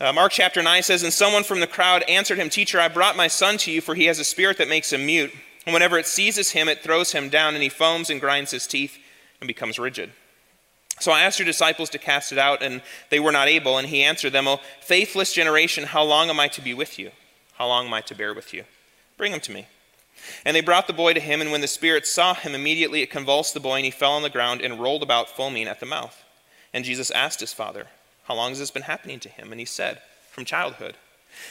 Uh, 0.00 0.12
Mark 0.12 0.32
chapter 0.32 0.62
9 0.62 0.82
says, 0.82 1.02
And 1.02 1.12
someone 1.12 1.44
from 1.44 1.60
the 1.60 1.66
crowd 1.66 2.02
answered 2.08 2.38
him, 2.38 2.50
Teacher, 2.50 2.80
I 2.80 2.88
brought 2.88 3.16
my 3.16 3.28
son 3.28 3.58
to 3.58 3.70
you, 3.70 3.80
for 3.80 3.94
he 3.94 4.06
has 4.06 4.18
a 4.18 4.24
spirit 4.24 4.58
that 4.58 4.68
makes 4.68 4.92
him 4.92 5.06
mute. 5.06 5.32
And 5.66 5.72
whenever 5.72 5.96
it 5.98 6.06
seizes 6.06 6.50
him, 6.50 6.68
it 6.68 6.82
throws 6.82 7.12
him 7.12 7.28
down, 7.28 7.54
and 7.54 7.62
he 7.62 7.68
foams 7.68 8.10
and 8.10 8.20
grinds 8.20 8.50
his 8.50 8.66
teeth 8.66 8.98
and 9.40 9.46
becomes 9.46 9.78
rigid. 9.78 10.10
So 11.00 11.12
I 11.12 11.22
asked 11.22 11.38
your 11.38 11.46
disciples 11.46 11.90
to 11.90 11.98
cast 11.98 12.32
it 12.32 12.38
out, 12.38 12.62
and 12.62 12.82
they 13.10 13.20
were 13.20 13.32
not 13.32 13.48
able. 13.48 13.78
And 13.78 13.88
he 13.88 14.02
answered 14.02 14.32
them, 14.32 14.48
O 14.48 14.60
faithless 14.80 15.32
generation, 15.32 15.84
how 15.84 16.02
long 16.02 16.28
am 16.28 16.40
I 16.40 16.48
to 16.48 16.60
be 16.60 16.74
with 16.74 16.98
you? 16.98 17.12
How 17.54 17.68
long 17.68 17.86
am 17.86 17.94
I 17.94 18.00
to 18.02 18.14
bear 18.16 18.34
with 18.34 18.52
you? 18.52 18.64
Bring 19.16 19.32
him 19.32 19.40
to 19.40 19.52
me. 19.52 19.66
And 20.44 20.56
they 20.56 20.60
brought 20.60 20.86
the 20.86 20.92
boy 20.92 21.14
to 21.14 21.20
him, 21.20 21.40
and 21.40 21.52
when 21.52 21.60
the 21.60 21.68
spirit 21.68 22.06
saw 22.06 22.34
him, 22.34 22.54
immediately 22.54 23.02
it 23.02 23.10
convulsed 23.10 23.54
the 23.54 23.60
boy, 23.60 23.76
and 23.76 23.84
he 23.84 23.90
fell 23.90 24.12
on 24.12 24.22
the 24.22 24.30
ground 24.30 24.60
and 24.60 24.80
rolled 24.80 25.02
about, 25.02 25.28
foaming 25.28 25.68
at 25.68 25.78
the 25.80 25.86
mouth. 25.86 26.24
And 26.72 26.84
Jesus 26.84 27.10
asked 27.12 27.40
his 27.40 27.52
father, 27.52 27.86
how 28.24 28.34
long 28.34 28.50
has 28.50 28.58
this 28.58 28.70
been 28.70 28.82
happening 28.82 29.20
to 29.20 29.28
him? 29.28 29.52
And 29.52 29.60
he 29.60 29.66
said, 29.66 30.00
From 30.30 30.44
childhood. 30.44 30.96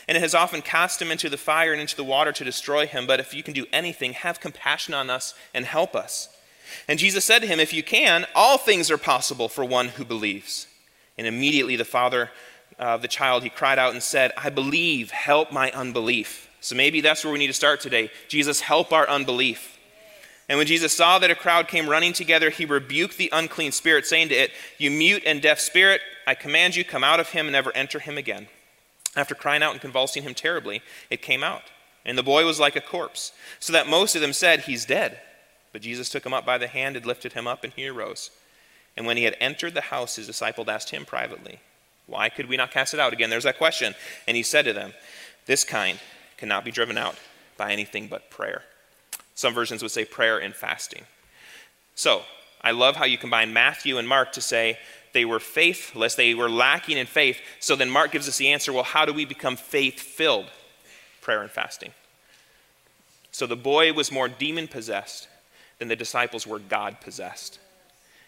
And 0.08 0.18
it 0.18 0.22
has 0.22 0.36
often 0.36 0.62
cast 0.62 1.02
him 1.02 1.12
into 1.12 1.30
the 1.30 1.38
fire 1.38 1.72
and 1.72 1.82
into 1.82 1.96
the 1.96 2.04
water 2.04 2.32
to 2.32 2.44
destroy 2.44 2.86
him. 2.86 3.06
But 3.06 3.20
if 3.20 3.34
you 3.34 3.44
can 3.44 3.54
do 3.54 3.66
anything, 3.74 4.14
have 4.14 4.40
compassion 4.40 4.94
on 4.94 5.10
us 5.10 5.34
and 5.54 5.66
help 5.66 5.96
us. 5.96 6.30
And 6.88 7.00
Jesus 7.00 7.26
said 7.26 7.40
to 7.40 7.48
him, 7.48 7.60
If 7.60 7.74
you 7.74 7.84
can, 7.84 8.26
all 8.36 8.58
things 8.58 8.90
are 8.90 8.98
possible 8.98 9.50
for 9.50 9.66
one 9.66 9.90
who 9.90 10.06
believes. 10.06 10.68
And 11.18 11.28
immediately 11.28 11.76
the 11.76 11.86
father 11.86 12.32
of 12.80 13.02
the 13.02 13.08
child, 13.08 13.44
he 13.44 13.50
cried 13.50 13.80
out 13.80 13.94
and 13.94 14.02
said, 14.02 14.32
I 14.38 14.50
believe, 14.50 15.12
help 15.12 15.52
my 15.52 15.72
unbelief. 15.72 16.50
So 16.60 16.76
maybe 16.76 17.02
that's 17.02 17.24
where 17.24 17.34
we 17.34 17.40
need 17.40 17.48
to 17.48 17.54
start 17.54 17.82
today. 17.82 18.10
Jesus, 18.28 18.62
help 18.62 18.92
our 18.92 19.08
unbelief. 19.08 19.73
And 20.50 20.58
when 20.58 20.68
Jesus 20.68 20.96
saw 20.96 21.20
that 21.20 21.32
a 21.32 21.36
crowd 21.36 21.68
came 21.68 21.90
running 21.90 22.14
together, 22.14 22.50
he 22.50 22.66
rebuked 22.66 23.18
the 23.18 23.30
unclean 23.32 23.72
spirit, 23.72 24.06
saying 24.06 24.30
to 24.30 24.36
it, 24.36 24.52
You 24.78 24.92
mute 24.92 25.24
and 25.26 25.42
deaf 25.42 25.60
spirit, 25.60 26.02
I 26.28 26.36
command 26.36 26.76
you, 26.76 26.84
come 26.84 27.04
out 27.04 27.20
of 27.20 27.30
him 27.30 27.46
and 27.46 27.54
never 27.54 27.76
enter 27.76 28.00
him 28.00 28.18
again. 28.18 28.48
After 29.16 29.36
crying 29.36 29.64
out 29.64 29.72
and 29.72 29.82
convulsing 29.82 30.24
him 30.24 30.34
terribly, 30.34 30.82
it 31.10 31.22
came 31.22 31.44
out, 31.44 31.64
and 32.06 32.18
the 32.18 32.24
boy 32.24 32.46
was 32.46 32.60
like 32.60 32.76
a 32.76 32.82
corpse, 32.82 33.32
so 33.60 33.72
that 33.74 33.88
most 33.88 34.16
of 34.16 34.22
them 34.22 34.34
said, 34.34 34.62
He's 34.62 34.86
dead. 34.86 35.20
But 35.72 35.82
Jesus 35.82 36.10
took 36.10 36.26
him 36.26 36.34
up 36.34 36.46
by 36.46 36.58
the 36.58 36.68
hand 36.68 36.96
and 36.96 37.06
lifted 37.06 37.34
him 37.34 37.48
up, 37.48 37.64
and 37.64 37.74
he 37.74 37.88
arose. 37.88 38.30
And 38.96 39.06
when 39.06 39.18
he 39.18 39.24
had 39.24 39.38
entered 39.40 39.74
the 39.74 39.82
house, 39.82 40.18
his 40.18 40.28
disciples 40.28 40.68
asked 40.68 40.92
him 40.92 41.06
privately, 41.06 41.60
Why 42.06 42.30
could 42.30 42.48
we 42.48 42.58
not 42.58 42.72
cast 42.72 42.94
it 42.94 43.00
out? 43.00 43.14
Again, 43.14 43.30
there's 43.30 43.44
that 43.46 43.58
question. 43.58 43.96
And 44.28 44.38
he 44.38 44.44
said 44.44 44.66
to 44.66 44.74
them, 44.74 44.94
This 45.46 45.64
kind 45.64 46.00
cannot 46.38 46.66
be 46.66 46.72
driven 46.72 46.98
out 46.98 47.16
by 47.58 47.72
anything 47.72 48.08
but 48.08 48.30
prayer. 48.30 48.64
Some 49.36 49.54
versions 49.54 49.82
would 49.82 49.92
say 49.92 50.06
prayer 50.06 50.38
and 50.40 50.54
fasting. 50.54 51.04
So, 51.96 52.24
I 52.64 52.72
love 52.72 52.96
how 52.96 53.06
you 53.06 53.18
combine 53.18 53.52
Matthew 53.52 53.98
and 53.98 54.08
Mark 54.08 54.32
to 54.34 54.42
say 54.42 54.80
they 55.14 55.26
were 55.26 55.40
faithless, 55.40 56.16
they 56.16 56.34
were 56.34 56.50
lacking 56.50 56.98
in 56.98 57.06
faith. 57.06 57.40
So 57.60 57.76
then 57.76 57.90
Mark 57.90 58.12
gives 58.12 58.28
us 58.28 58.38
the 58.38 58.50
answer 58.50 58.74
well, 58.74 58.84
how 58.84 59.06
do 59.06 59.14
we 59.14 59.26
become 59.26 59.56
faith 59.56 60.00
filled? 60.00 60.50
Prayer 61.22 61.42
and 61.42 61.52
fasting. 61.52 61.92
So 63.32 63.46
the 63.46 63.56
boy 63.56 63.94
was 63.94 64.12
more 64.12 64.28
demon 64.28 64.68
possessed 64.68 65.28
than 65.80 65.88
the 65.88 65.96
disciples 65.96 66.48
were 66.48 66.60
God 66.60 67.02
possessed. 67.02 67.60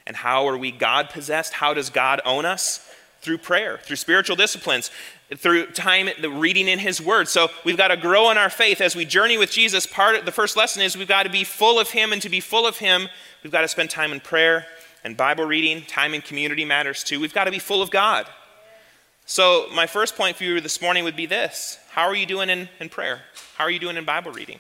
And 0.08 0.16
how 0.16 0.48
are 0.48 0.58
we 0.58 0.72
God 0.72 1.10
possessed? 1.10 1.54
How 1.54 1.74
does 1.74 1.90
God 1.90 2.22
own 2.26 2.46
us? 2.46 2.88
Through 3.22 3.40
prayer, 3.40 3.80
through 3.82 3.96
spiritual 3.96 4.36
disciplines, 4.36 4.92
through 5.34 5.68
time 5.68 6.10
the 6.22 6.30
reading 6.30 6.68
in 6.68 6.80
His 6.80 7.02
Word. 7.02 7.28
So 7.28 7.50
we've 7.64 7.78
got 7.78 7.88
to 7.88 7.98
grow 7.98 8.30
in 8.30 8.38
our 8.38 8.50
faith 8.50 8.80
as 8.82 8.96
we 8.96 9.06
journey 9.06 9.38
with 9.38 9.52
Jesus. 9.52 9.86
Part 9.86 10.16
of 10.16 10.26
the 10.26 10.32
first 10.32 10.56
lesson 10.56 10.82
is 10.82 10.96
we've 10.96 11.08
got 11.08 11.24
to 11.24 11.30
be 11.30 11.44
full 11.44 11.80
of 11.80 11.92
Him, 11.92 12.14
and 12.14 12.22
to 12.22 12.30
be 12.30 12.40
full 12.40 12.68
of 12.68 12.78
Him, 12.78 13.10
we've 13.44 13.52
got 13.52 13.62
to 13.62 13.68
spend 13.68 13.90
time 13.90 14.12
in 14.12 14.20
prayer 14.20 14.68
and 15.04 15.18
Bible 15.18 15.46
reading. 15.46 15.84
Time 15.86 16.14
in 16.14 16.22
community 16.22 16.66
matters 16.66 17.04
too. 17.04 17.20
We've 17.20 17.34
got 17.34 17.46
to 17.46 17.52
be 17.52 17.60
full 17.60 17.82
of 17.82 17.90
God. 17.90 18.28
So 19.26 19.68
my 19.74 19.88
first 19.88 20.16
point 20.16 20.38
for 20.38 20.44
you 20.44 20.62
this 20.62 20.82
morning 20.82 21.04
would 21.04 21.16
be 21.16 21.26
this: 21.26 21.80
How 21.90 22.04
are 22.04 22.16
you 22.16 22.28
doing 22.28 22.50
in, 22.50 22.70
in 22.80 22.90
prayer? 22.90 23.22
How 23.58 23.64
are 23.64 23.72
you 23.72 23.80
doing 23.80 23.98
in 23.98 24.06
Bible 24.06 24.32
reading? 24.32 24.60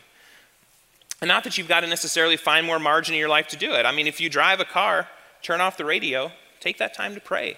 And 1.21 1.27
not 1.27 1.43
that 1.43 1.57
you've 1.57 1.67
got 1.67 1.81
to 1.81 1.87
necessarily 1.87 2.37
find 2.37 2.65
more 2.65 2.79
margin 2.79 3.13
in 3.13 3.19
your 3.19 3.29
life 3.29 3.47
to 3.49 3.57
do 3.57 3.73
it. 3.73 3.85
I 3.85 3.91
mean, 3.91 4.07
if 4.07 4.19
you 4.19 4.29
drive 4.29 4.59
a 4.59 4.65
car, 4.65 5.07
turn 5.41 5.61
off 5.61 5.77
the 5.77 5.85
radio, 5.85 6.31
take 6.59 6.77
that 6.79 6.93
time 6.93 7.13
to 7.15 7.21
pray. 7.21 7.57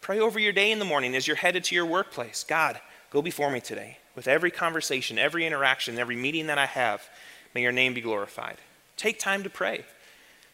Pray 0.00 0.18
over 0.18 0.38
your 0.38 0.52
day 0.52 0.72
in 0.72 0.78
the 0.78 0.84
morning 0.84 1.14
as 1.14 1.26
you're 1.26 1.36
headed 1.36 1.64
to 1.64 1.74
your 1.74 1.86
workplace. 1.86 2.44
God, 2.44 2.80
go 3.10 3.20
before 3.20 3.50
me 3.50 3.60
today. 3.60 3.98
With 4.16 4.28
every 4.28 4.50
conversation, 4.50 5.18
every 5.18 5.46
interaction, 5.46 5.98
every 5.98 6.16
meeting 6.16 6.46
that 6.46 6.58
I 6.58 6.66
have, 6.66 7.08
may 7.54 7.62
your 7.62 7.72
name 7.72 7.94
be 7.94 8.00
glorified. 8.00 8.56
Take 8.96 9.18
time 9.18 9.42
to 9.42 9.50
pray. 9.50 9.84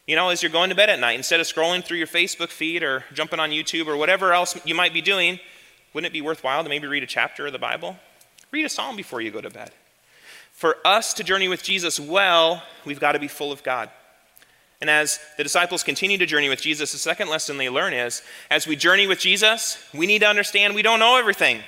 You 0.06 0.14
know, 0.14 0.28
as 0.28 0.42
you're 0.42 0.52
going 0.52 0.70
to 0.70 0.76
bed 0.76 0.90
at 0.90 1.00
night, 1.00 1.16
instead 1.16 1.40
of 1.40 1.46
scrolling 1.46 1.84
through 1.84 1.98
your 1.98 2.06
Facebook 2.06 2.48
feed 2.48 2.82
or 2.82 3.04
jumping 3.12 3.40
on 3.40 3.50
YouTube 3.50 3.86
or 3.86 3.96
whatever 3.96 4.32
else 4.32 4.58
you 4.64 4.74
might 4.74 4.92
be 4.92 5.00
doing, 5.00 5.40
wouldn't 5.92 6.10
it 6.10 6.12
be 6.12 6.20
worthwhile 6.20 6.62
to 6.62 6.68
maybe 6.68 6.86
read 6.86 7.02
a 7.02 7.06
chapter 7.06 7.46
of 7.46 7.52
the 7.52 7.58
Bible? 7.58 7.96
Read 8.50 8.66
a 8.66 8.68
psalm 8.68 8.96
before 8.96 9.20
you 9.20 9.30
go 9.30 9.40
to 9.40 9.50
bed. 9.50 9.70
For 10.52 10.76
us 10.84 11.12
to 11.14 11.24
journey 11.24 11.48
with 11.48 11.62
Jesus 11.62 11.98
well, 11.98 12.62
we've 12.84 13.00
got 13.00 13.12
to 13.12 13.18
be 13.18 13.28
full 13.28 13.52
of 13.52 13.62
God. 13.62 13.90
And 14.80 14.90
as 14.90 15.18
the 15.36 15.42
disciples 15.42 15.82
continue 15.82 16.18
to 16.18 16.26
journey 16.26 16.48
with 16.48 16.60
Jesus, 16.60 16.92
the 16.92 16.98
second 16.98 17.28
lesson 17.28 17.56
they 17.56 17.70
learn 17.70 17.94
is 17.94 18.22
as 18.50 18.66
we 18.66 18.76
journey 18.76 19.06
with 19.06 19.18
Jesus, 19.18 19.82
we 19.94 20.06
need 20.06 20.18
to 20.20 20.28
understand 20.28 20.74
we 20.74 20.82
don't 20.82 20.98
know 21.00 21.18
everything. 21.18 21.60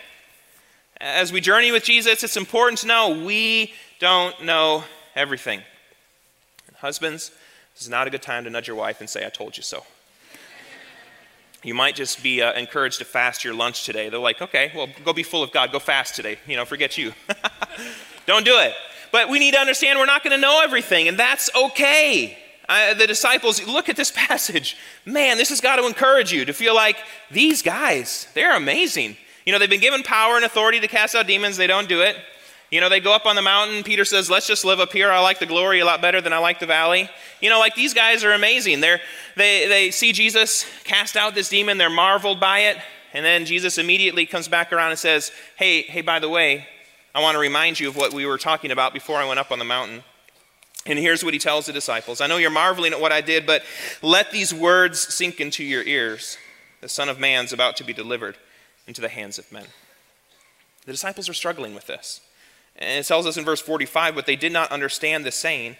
As 1.01 1.33
we 1.33 1.41
journey 1.41 1.73
with 1.73 1.85
Jesus, 1.85 2.23
it's 2.23 2.37
important 2.37 2.81
to 2.81 2.87
know 2.87 3.25
we 3.25 3.73
don't 3.99 4.45
know 4.45 4.85
everything. 5.15 5.63
And 6.67 6.77
husbands, 6.77 7.31
this 7.75 7.83
is 7.83 7.89
not 7.89 8.07
a 8.07 8.11
good 8.11 8.23
time 8.23 8.45
to 8.45 8.51
nudge 8.51 8.67
your 8.67 8.77
wife 8.77 9.01
and 9.01 9.09
say, 9.09 9.25
I 9.25 9.31
told 9.31 9.57
you 9.57 9.63
so. 9.63 9.85
You 11.65 11.75
might 11.75 11.97
just 11.97 12.23
be 12.23 12.43
uh, 12.43 12.53
encouraged 12.53 12.99
to 12.99 13.05
fast 13.05 13.43
your 13.43 13.55
lunch 13.55 13.85
today. 13.85 14.11
They're 14.11 14.21
like, 14.21 14.41
okay, 14.43 14.71
well, 14.77 14.89
go 15.05 15.13
be 15.13 15.23
full 15.23 15.43
of 15.43 15.51
God. 15.51 15.73
Go 15.73 15.79
fast 15.79 16.15
today. 16.15 16.39
You 16.47 16.57
know, 16.57 16.65
forget 16.65 16.97
you. 16.97 17.13
Don't 18.27 18.45
do 18.45 18.59
it. 18.59 18.75
But 19.11 19.29
we 19.29 19.39
need 19.39 19.55
to 19.55 19.61
understand 19.61 19.99
we're 19.99 20.07
not 20.07 20.23
going 20.23 20.37
to 20.37 20.41
know 20.41 20.61
everything, 20.63 21.09
and 21.09 21.19
that's 21.19 21.51
okay. 21.55 22.39
Uh, 22.69 22.95
the 22.95 23.07
disciples, 23.07 23.67
look 23.67 23.89
at 23.89 23.97
this 23.97 24.11
passage. 24.15 24.77
Man, 25.05 25.39
this 25.39 25.49
has 25.49 25.61
got 25.61 25.77
to 25.77 25.87
encourage 25.87 26.33
you 26.33 26.45
to 26.45 26.53
feel 26.53 26.75
like 26.75 26.99
these 27.31 27.63
guys, 27.63 28.29
they're 28.35 28.57
amazing. 28.57 29.17
You 29.47 29.53
know, 29.53 29.59
they've 29.59 29.71
been 29.71 29.81
given 29.81 30.03
power 30.03 30.37
and 30.37 30.45
authority 30.45 30.81
to 30.81 30.89
cast 30.89 31.15
out 31.15 31.27
demons, 31.27 31.57
they 31.57 31.67
don't 31.67 31.89
do 31.89 32.03
it. 32.03 32.17
You 32.71 32.83
know, 32.83 32.91
they 32.91 33.01
go 33.01 33.15
up 33.15 33.25
on 33.25 33.35
the 33.35 33.41
mountain. 33.41 33.83
Peter 33.83 34.05
says, 34.05 34.29
Let's 34.29 34.47
just 34.47 34.65
live 34.65 34.79
up 34.79 34.93
here. 34.93 35.11
I 35.11 35.21
like 35.21 35.39
the 35.39 35.47
glory 35.47 35.81
a 35.81 35.87
lot 35.87 36.03
better 36.03 36.21
than 36.21 36.35
I 36.35 36.39
like 36.39 36.61
the 36.61 36.67
valley. 36.67 37.09
You 37.41 37.49
know, 37.49 37.59
like 37.59 37.75
these 37.75 37.95
guys 37.95 38.25
are 38.25 38.33
amazing. 38.33 38.81
They're, 38.81 39.01
they, 39.37 39.67
they 39.69 39.91
see 39.91 40.13
Jesus 40.13 40.67
cast 40.85 41.17
out 41.17 41.35
this 41.35 41.49
demon, 41.49 41.79
they're 41.79 41.89
marveled 41.89 42.41
by 42.41 42.61
it. 42.61 42.77
And 43.15 43.25
then 43.25 43.47
Jesus 43.47 43.79
immediately 43.79 44.27
comes 44.27 44.49
back 44.49 44.71
around 44.71 44.91
and 44.91 44.99
says, 44.99 45.33
Hey, 45.57 45.83
hey, 45.83 46.03
by 46.03 46.19
the 46.19 46.29
way, 46.29 46.67
I 47.15 47.23
want 47.23 47.37
to 47.37 47.39
remind 47.39 47.81
you 47.81 47.89
of 47.89 47.97
what 47.97 48.13
we 48.13 48.27
were 48.27 48.37
talking 48.37 48.71
about 48.71 48.93
before 48.93 49.17
I 49.17 49.27
went 49.27 49.41
up 49.41 49.51
on 49.51 49.59
the 49.59 49.65
mountain. 49.65 50.05
And 50.89 50.99
here's 50.99 51.23
what 51.23 51.35
he 51.35 51.39
tells 51.39 51.67
the 51.67 51.73
disciples 51.73 52.21
I 52.21 52.27
know 52.27 52.39
you're 52.39 52.51
marveling 52.51 52.93
at 52.93 53.01
what 53.01 53.13
I 53.13 53.21
did, 53.21 53.47
but 53.47 53.63
let 54.03 54.33
these 54.33 54.53
words 54.53 54.99
sink 55.15 55.41
into 55.41 55.63
your 55.63 55.83
ears. 55.83 56.39
The 56.81 56.89
Son 56.89 57.09
of 57.09 57.21
Man's 57.21 57.53
about 57.53 57.77
to 57.77 57.85
be 57.85 57.93
delivered 57.93 58.37
into 58.87 59.01
the 59.01 59.09
hands 59.09 59.39
of 59.39 59.51
men. 59.53 59.67
The 60.87 60.93
disciples 60.93 61.29
are 61.29 61.35
struggling 61.35 61.75
with 61.75 61.87
this. 61.87 62.21
And 62.77 63.01
it 63.01 63.07
tells 63.07 63.27
us 63.27 63.37
in 63.37 63.45
verse 63.45 63.61
45, 63.61 64.15
but 64.15 64.27
they 64.27 64.37
did 64.37 64.53
not 64.53 64.71
understand 64.71 65.25
the 65.25 65.33
saying. 65.33 65.77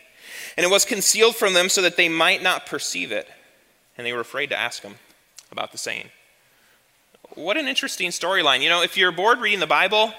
And 0.57 0.65
it 0.65 0.71
was 0.71 0.85
concealed 0.85 1.37
from 1.37 1.55
them 1.55 1.69
so 1.69 1.81
that 1.83 1.97
they 1.97 2.09
might 2.09 2.43
not 2.43 2.67
perceive 2.67 3.13
it. 3.13 3.29
And 3.97 4.07
they 4.07 4.13
were 4.13 4.21
afraid 4.21 4.51
to 4.51 4.59
ask 4.59 4.83
him 4.83 4.97
about 5.51 5.73
the 5.73 5.79
saying. 5.79 6.11
What 7.35 7.57
an 7.57 7.69
interesting 7.69 8.11
storyline. 8.11 8.61
You 8.61 8.69
know, 8.69 8.83
if 8.83 8.97
you're 8.97 9.13
bored 9.13 9.41
reading 9.41 9.61
the 9.61 9.67
Bible, 9.67 10.13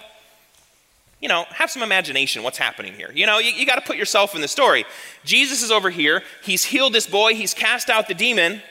you 1.21 1.27
know, 1.27 1.45
have 1.49 1.69
some 1.69 1.83
imagination 1.83 2.43
what's 2.43 2.57
happening 2.57 2.93
here. 2.93 3.11
You 3.13 3.25
know, 3.25 3.39
you, 3.39 3.51
you 3.51 3.65
got 3.65 3.75
to 3.75 3.81
put 3.81 3.97
yourself 3.97 4.35
in 4.35 4.41
the 4.41 4.47
story. 4.47 4.85
Jesus 5.25 5.61
is 5.61 5.71
over 5.71 5.89
here. 5.89 6.23
He's 6.43 6.63
healed 6.63 6.93
this 6.93 7.07
boy. 7.07 7.35
He's 7.35 7.53
cast 7.53 7.89
out 7.89 8.07
the 8.07 8.13
demon. 8.13 8.61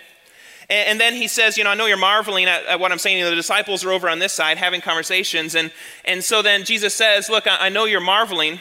And, 0.70 0.88
and 0.88 1.00
then 1.00 1.14
he 1.14 1.28
says, 1.28 1.58
You 1.58 1.64
know, 1.64 1.70
I 1.70 1.74
know 1.74 1.86
you're 1.86 1.98
marveling 1.98 2.46
at, 2.46 2.64
at 2.64 2.80
what 2.80 2.90
I'm 2.90 2.98
saying. 2.98 3.18
You 3.18 3.24
know, 3.24 3.30
the 3.30 3.36
disciples 3.36 3.84
are 3.84 3.90
over 3.90 4.08
on 4.08 4.18
this 4.18 4.32
side 4.32 4.56
having 4.56 4.80
conversations. 4.80 5.54
And, 5.54 5.70
and 6.04 6.24
so 6.24 6.40
then 6.40 6.64
Jesus 6.64 6.94
says, 6.94 7.28
Look, 7.28 7.46
I, 7.46 7.66
I 7.66 7.68
know 7.68 7.84
you're 7.84 8.00
marveling. 8.00 8.60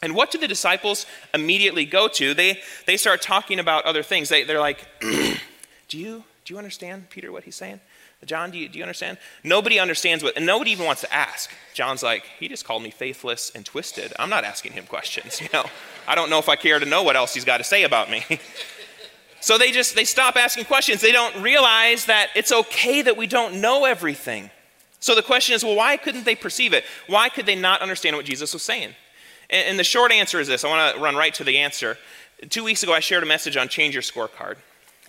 And 0.00 0.14
what 0.14 0.30
do 0.30 0.38
the 0.38 0.46
disciples 0.46 1.06
immediately 1.34 1.84
go 1.84 2.08
to? 2.08 2.32
They, 2.32 2.60
they 2.86 2.96
start 2.96 3.20
talking 3.20 3.58
about 3.58 3.84
other 3.84 4.02
things. 4.02 4.28
They, 4.28 4.44
they're 4.44 4.60
like, 4.60 4.86
do, 5.00 5.98
you, 5.98 6.22
do 6.44 6.54
you 6.54 6.58
understand, 6.58 7.10
Peter, 7.10 7.32
what 7.32 7.42
he's 7.42 7.56
saying? 7.56 7.80
John, 8.24 8.50
do 8.50 8.58
you, 8.58 8.68
do 8.68 8.78
you 8.78 8.84
understand? 8.84 9.16
Nobody 9.44 9.78
understands 9.78 10.24
what, 10.24 10.36
and 10.36 10.44
nobody 10.44 10.72
even 10.72 10.86
wants 10.86 11.02
to 11.02 11.14
ask. 11.14 11.50
John's 11.72 12.02
like, 12.02 12.24
he 12.38 12.48
just 12.48 12.64
called 12.64 12.82
me 12.82 12.90
faithless 12.90 13.52
and 13.54 13.64
twisted. 13.64 14.12
I'm 14.18 14.28
not 14.28 14.44
asking 14.44 14.72
him 14.72 14.86
questions, 14.86 15.40
you 15.40 15.48
know. 15.52 15.64
I 16.06 16.14
don't 16.14 16.28
know 16.28 16.38
if 16.38 16.48
I 16.48 16.56
care 16.56 16.80
to 16.80 16.86
know 16.86 17.02
what 17.02 17.14
else 17.14 17.32
he's 17.32 17.44
got 17.44 17.58
to 17.58 17.64
say 17.64 17.84
about 17.84 18.10
me. 18.10 18.24
So 19.40 19.56
they 19.56 19.70
just 19.70 19.94
they 19.94 20.04
stop 20.04 20.36
asking 20.36 20.64
questions. 20.64 21.00
They 21.00 21.12
don't 21.12 21.42
realize 21.42 22.06
that 22.06 22.30
it's 22.34 22.52
okay 22.52 23.02
that 23.02 23.16
we 23.16 23.26
don't 23.26 23.60
know 23.60 23.84
everything. 23.84 24.50
So 25.00 25.14
the 25.14 25.22
question 25.22 25.54
is, 25.54 25.62
well, 25.62 25.76
why 25.76 25.96
couldn't 25.96 26.24
they 26.24 26.34
perceive 26.34 26.72
it? 26.72 26.84
Why 27.06 27.28
could 27.28 27.46
they 27.46 27.54
not 27.54 27.80
understand 27.80 28.16
what 28.16 28.24
Jesus 28.24 28.52
was 28.52 28.62
saying? 28.62 28.94
And, 29.48 29.68
and 29.68 29.78
the 29.78 29.84
short 29.84 30.10
answer 30.10 30.40
is 30.40 30.48
this. 30.48 30.64
I 30.64 30.68
want 30.68 30.96
to 30.96 31.00
run 31.00 31.14
right 31.14 31.32
to 31.34 31.44
the 31.44 31.58
answer. 31.58 31.96
Two 32.50 32.64
weeks 32.64 32.82
ago, 32.82 32.92
I 32.92 33.00
shared 33.00 33.22
a 33.22 33.26
message 33.26 33.56
on 33.56 33.68
change 33.68 33.94
your 33.94 34.02
scorecard. 34.02 34.56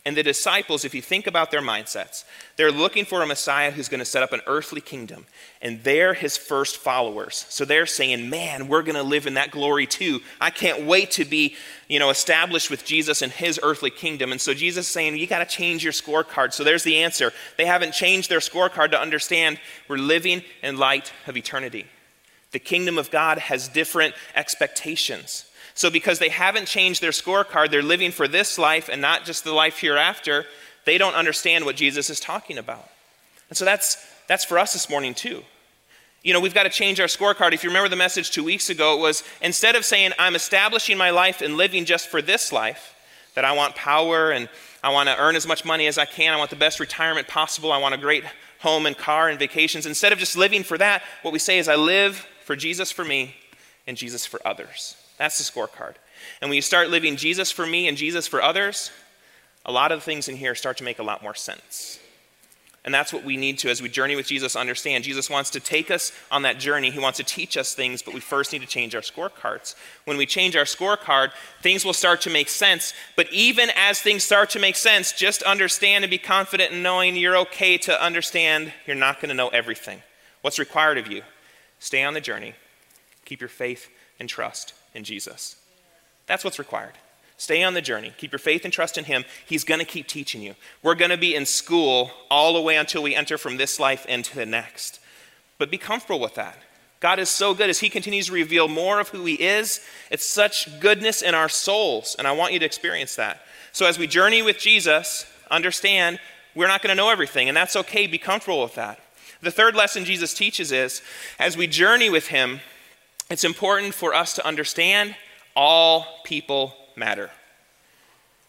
And 0.10 0.18
the 0.18 0.24
disciples, 0.24 0.86
if 0.86 0.96
you 0.96 1.04
think 1.04 1.28
about 1.28 1.52
their 1.52 1.62
mindsets, 1.62 2.24
they're 2.56 2.72
looking 2.72 3.06
for 3.06 3.22
a 3.22 3.28
Messiah 3.28 3.70
who's 3.70 3.90
going 3.90 4.00
to 4.00 4.06
set 4.06 4.24
up 4.24 4.34
an 4.34 4.42
earthly 4.48 4.82
kingdom. 4.82 5.28
And 5.62 5.84
they're 5.84 6.16
his 6.16 6.36
first 6.36 6.78
followers. 6.78 7.46
So 7.50 7.64
they're 7.64 7.86
saying, 7.86 8.28
man, 8.28 8.68
we're 8.68 8.82
going 8.82 8.96
to 8.96 9.04
live 9.04 9.28
in 9.28 9.36
that 9.36 9.52
glory 9.52 9.86
too. 9.86 10.22
I 10.42 10.50
can't 10.50 10.88
wait 10.88 11.12
to 11.12 11.26
be, 11.26 11.56
you 11.88 12.00
know, 12.00 12.10
established 12.10 12.72
with 12.72 12.86
Jesus 12.86 13.22
in 13.22 13.30
his 13.30 13.60
earthly 13.62 13.92
kingdom. 13.92 14.32
And 14.32 14.42
so 14.42 14.56
Jesus 14.56 14.88
is 14.88 14.92
saying, 14.92 15.16
you 15.16 15.28
got 15.28 15.48
to 15.48 15.56
change 15.56 15.84
your 15.84 15.94
scorecard. 15.94 16.54
So 16.54 16.64
there's 16.64 16.84
the 16.84 17.04
answer. 17.04 17.32
They 17.58 17.68
haven't 17.68 17.92
changed 17.92 18.32
their 18.32 18.40
scorecard 18.40 18.90
to 18.90 19.00
understand 19.00 19.60
we're 19.88 19.98
living 19.98 20.42
in 20.64 20.78
light 20.78 21.14
of 21.28 21.38
eternity. 21.38 21.86
The 22.50 22.58
kingdom 22.58 22.98
of 22.98 23.12
God 23.12 23.38
has 23.38 23.68
different 23.68 24.16
expectations. 24.34 25.46
So, 25.76 25.90
because 25.90 26.20
they 26.20 26.30
haven't 26.30 26.68
changed 26.68 27.02
their 27.02 27.12
scorecard, 27.12 27.72
they're 27.72 27.82
living 27.82 28.12
for 28.12 28.28
this 28.28 28.58
life 28.58 28.90
and 28.90 29.02
not 29.02 29.26
just 29.26 29.44
the 29.44 29.54
life 29.54 29.80
hereafter, 29.80 30.46
they 30.86 30.98
don't 30.98 31.16
understand 31.16 31.66
what 31.66 31.76
Jesus 31.76 32.10
is 32.10 32.20
talking 32.20 32.58
about. 32.58 32.90
And 33.50 33.58
so 33.58 33.66
that's, 33.66 33.98
that's 34.28 34.46
for 34.46 34.60
us 34.60 34.74
this 34.74 34.90
morning, 34.90 35.14
too. 35.14 35.44
You 36.22 36.34
know, 36.34 36.40
we've 36.40 36.54
got 36.54 36.64
to 36.64 36.70
change 36.70 37.00
our 37.00 37.08
scorecard. 37.08 37.54
If 37.54 37.64
you 37.64 37.70
remember 37.70 37.90
the 37.90 37.96
message 37.96 38.32
two 38.32 38.44
weeks 38.44 38.70
ago, 38.70 38.98
it 38.98 39.02
was 39.02 39.24
instead 39.42 39.76
of 39.76 39.86
saying, 39.86 40.12
I'm 40.20 40.36
establishing 40.36 40.98
my 40.98 41.12
life 41.12 41.42
and 41.42 41.56
living 41.56 41.86
just 41.86 42.10
for 42.10 42.22
this 42.22 42.52
life, 42.52 42.96
that 43.36 43.46
I 43.46 43.54
want 43.54 43.76
power 43.76 44.32
and 44.32 44.50
I 44.84 44.92
want 44.92 45.08
to 45.08 45.18
earn 45.18 45.36
as 45.36 45.48
much 45.48 45.64
money 45.64 45.88
as 45.88 45.98
I 45.98 46.06
can, 46.06 46.34
I 46.34 46.38
want 46.38 46.50
the 46.50 46.56
best 46.56 46.80
retirement 46.80 47.28
possible, 47.28 47.72
I 47.72 47.78
want 47.78 47.96
a 47.96 47.98
great 47.98 48.24
home 48.60 48.86
and 48.86 48.98
car 48.98 49.30
and 49.30 49.40
vacations. 49.40 49.86
Instead 49.86 50.12
of 50.12 50.20
just 50.20 50.36
living 50.36 50.64
for 50.64 50.78
that, 50.78 51.04
what 51.22 51.32
we 51.32 51.40
say 51.40 51.58
is, 51.58 51.70
I 51.70 51.76
live 51.76 52.28
for 52.44 52.56
Jesus 52.56 52.92
for 52.92 53.06
me 53.06 53.36
and 53.88 53.96
Jesus 53.96 54.26
for 54.26 54.46
others. 54.46 54.96
That's 55.20 55.38
the 55.38 55.44
scorecard. 55.44 55.96
And 56.42 56.50
when 56.50 56.56
you 56.56 56.62
start 56.62 56.90
living 56.90 57.18
Jesus 57.18 57.52
for 57.52 57.68
me 57.68 57.88
and 57.88 57.98
Jesus 57.98 58.26
for 58.26 58.42
others, 58.42 58.90
a 59.66 59.72
lot 59.72 59.92
of 59.92 60.00
the 60.00 60.06
things 60.06 60.28
in 60.28 60.38
here 60.38 60.56
start 60.56 60.78
to 60.78 60.84
make 60.84 60.98
a 60.98 61.04
lot 61.04 61.22
more 61.22 61.36
sense. 61.36 62.00
And 62.86 62.94
that's 62.94 63.12
what 63.12 63.26
we 63.26 63.36
need 63.36 63.60
to, 63.60 63.70
as 63.70 63.82
we 63.82 63.90
journey 63.90 64.16
with 64.16 64.26
Jesus, 64.26 64.56
understand. 64.56 65.04
Jesus 65.04 65.30
wants 65.30 65.50
to 65.50 65.60
take 65.60 65.92
us 65.92 66.14
on 66.32 66.44
that 66.44 66.58
journey. 66.58 66.90
He 66.90 67.00
wants 67.00 67.18
to 67.18 67.26
teach 67.26 67.58
us 67.58 67.76
things, 67.76 68.02
but 68.02 68.14
we 68.14 68.22
first 68.22 68.54
need 68.54 68.62
to 68.62 68.68
change 68.68 68.96
our 68.96 69.02
scorecards. 69.02 69.76
When 70.06 70.16
we 70.16 70.26
change 70.26 70.56
our 70.56 70.64
scorecard, 70.64 71.32
things 71.62 71.84
will 71.84 71.94
start 71.94 72.22
to 72.22 72.30
make 72.30 72.48
sense. 72.48 72.94
But 73.18 73.32
even 73.34 73.70
as 73.76 74.00
things 74.00 74.24
start 74.24 74.50
to 74.52 74.60
make 74.60 74.78
sense, 74.78 75.12
just 75.12 75.44
understand 75.44 76.06
and 76.06 76.10
be 76.10 76.18
confident 76.18 76.72
in 76.72 76.82
knowing 76.82 77.18
you're 77.18 77.38
okay 77.40 77.78
to 77.80 78.02
understand 78.02 78.72
you're 78.88 78.96
not 78.96 79.18
going 79.20 79.30
to 79.30 79.36
know 79.36 79.50
everything. 79.50 80.02
What's 80.42 80.58
required 80.58 80.98
of 80.98 81.12
you? 81.12 81.24
Stay 81.80 82.04
on 82.04 82.14
the 82.14 82.22
journey, 82.22 82.54
keep 83.26 83.42
your 83.42 83.50
faith 83.50 83.90
and 84.22 84.30
trust 84.30 84.74
in 84.94 85.04
Jesus. 85.04 85.56
That's 86.28 86.44
what's 86.44 86.60
required. 86.60 86.94
Stay 87.38 87.64
on 87.64 87.74
the 87.74 87.82
journey. 87.82 88.14
Keep 88.18 88.34
your 88.34 88.40
faith 88.40 88.66
and 88.66 88.74
trust 88.74 88.98
in 88.98 89.06
Him. 89.06 89.24
He's 89.46 89.64
going 89.64 89.80
to 89.80 89.86
keep 89.86 90.08
teaching 90.08 90.42
you. 90.42 90.56
We're 90.84 90.96
going 90.96 91.12
to 91.12 91.18
be 91.18 91.36
in 91.36 91.46
school 91.46 92.12
all 92.30 92.54
the 92.54 92.62
way 92.62 92.76
until 92.76 93.02
we 93.02 93.16
enter 93.16 93.38
from 93.38 93.56
this 93.56 93.80
life 93.80 94.06
into 94.08 94.36
the 94.36 94.46
next. 94.46 95.00
But 95.58 95.72
be 95.72 95.78
comfortable 95.78 96.20
with 96.20 96.36
that. 96.36 96.58
God 97.00 97.18
is 97.18 97.30
so 97.30 97.54
good 97.54 97.70
as 97.70 97.80
He 97.80 97.90
continues 97.90 98.28
to 98.28 98.34
reveal 98.34 98.68
more 98.68 99.00
of 99.00 99.10
who 99.10 99.24
He 99.24 99.36
is. 99.36 99.80
It's 100.12 100.26
such 100.26 100.82
goodness 100.82 101.22
in 101.22 101.34
our 101.34 101.48
souls, 101.48 102.16
and 102.20 102.28
I 102.28 102.34
want 102.34 102.52
you 102.52 102.60
to 102.60 102.66
experience 102.66 103.16
that. 103.16 103.42
So, 103.72 103.86
as 103.86 103.98
we 103.98 104.06
journey 104.06 104.42
with 104.42 104.58
Jesus, 104.58 105.26
understand 105.50 106.20
we're 106.56 106.68
not 106.68 106.82
going 106.82 106.96
to 106.96 107.02
know 107.02 107.10
everything, 107.10 107.48
and 107.48 107.56
that's 107.56 107.78
okay. 107.78 108.06
Be 108.06 108.18
comfortable 108.18 108.62
with 108.62 108.76
that. 108.76 109.00
The 109.42 109.52
third 109.52 109.76
lesson 109.76 110.04
Jesus 110.04 110.34
teaches 110.34 110.74
is 110.74 111.02
as 111.40 111.56
we 111.56 111.68
journey 111.68 112.10
with 112.10 112.28
Him, 112.28 112.60
it's 113.30 113.44
important 113.44 113.94
for 113.94 114.14
us 114.14 114.34
to 114.36 114.46
understand 114.46 115.16
all 115.56 116.06
people 116.24 116.74
matter. 116.96 117.30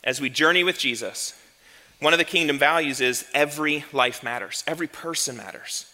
As 0.03 0.21
we 0.21 0.31
journey 0.31 0.65
with 0.65 0.79
Jesus, 0.79 1.35
one 2.01 2.15
of 2.15 2.19
the 2.19 2.25
kingdom 2.25 2.59
values 2.59 3.01
is 3.01 3.27
every 3.35 3.85
life 3.93 4.23
matters, 4.23 4.65
every 4.67 4.87
person 4.87 5.37
matters. 5.37 5.93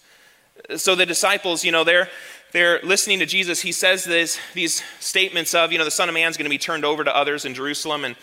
So 0.77 0.95
the 0.95 1.07
disciples, 1.07 1.65
you 1.65 1.73
know, 1.73 1.85
they're 1.85 2.09
they're 2.53 2.81
listening 2.83 3.19
to 3.19 3.27
Jesus. 3.27 3.61
He 3.61 3.73
says 3.73 4.05
this, 4.05 4.39
these 4.55 4.83
statements 5.01 5.55
of, 5.55 5.73
you 5.73 5.79
know, 5.79 5.85
the 5.85 5.91
Son 5.91 6.09
of 6.09 6.15
Man 6.15 6.31
is 6.31 6.37
going 6.37 6.47
to 6.47 6.51
be 6.51 6.57
turned 6.57 6.85
over 6.85 7.05
to 7.05 7.15
others 7.15 7.45
in 7.45 7.55
Jerusalem, 7.55 8.05
and 8.05 8.17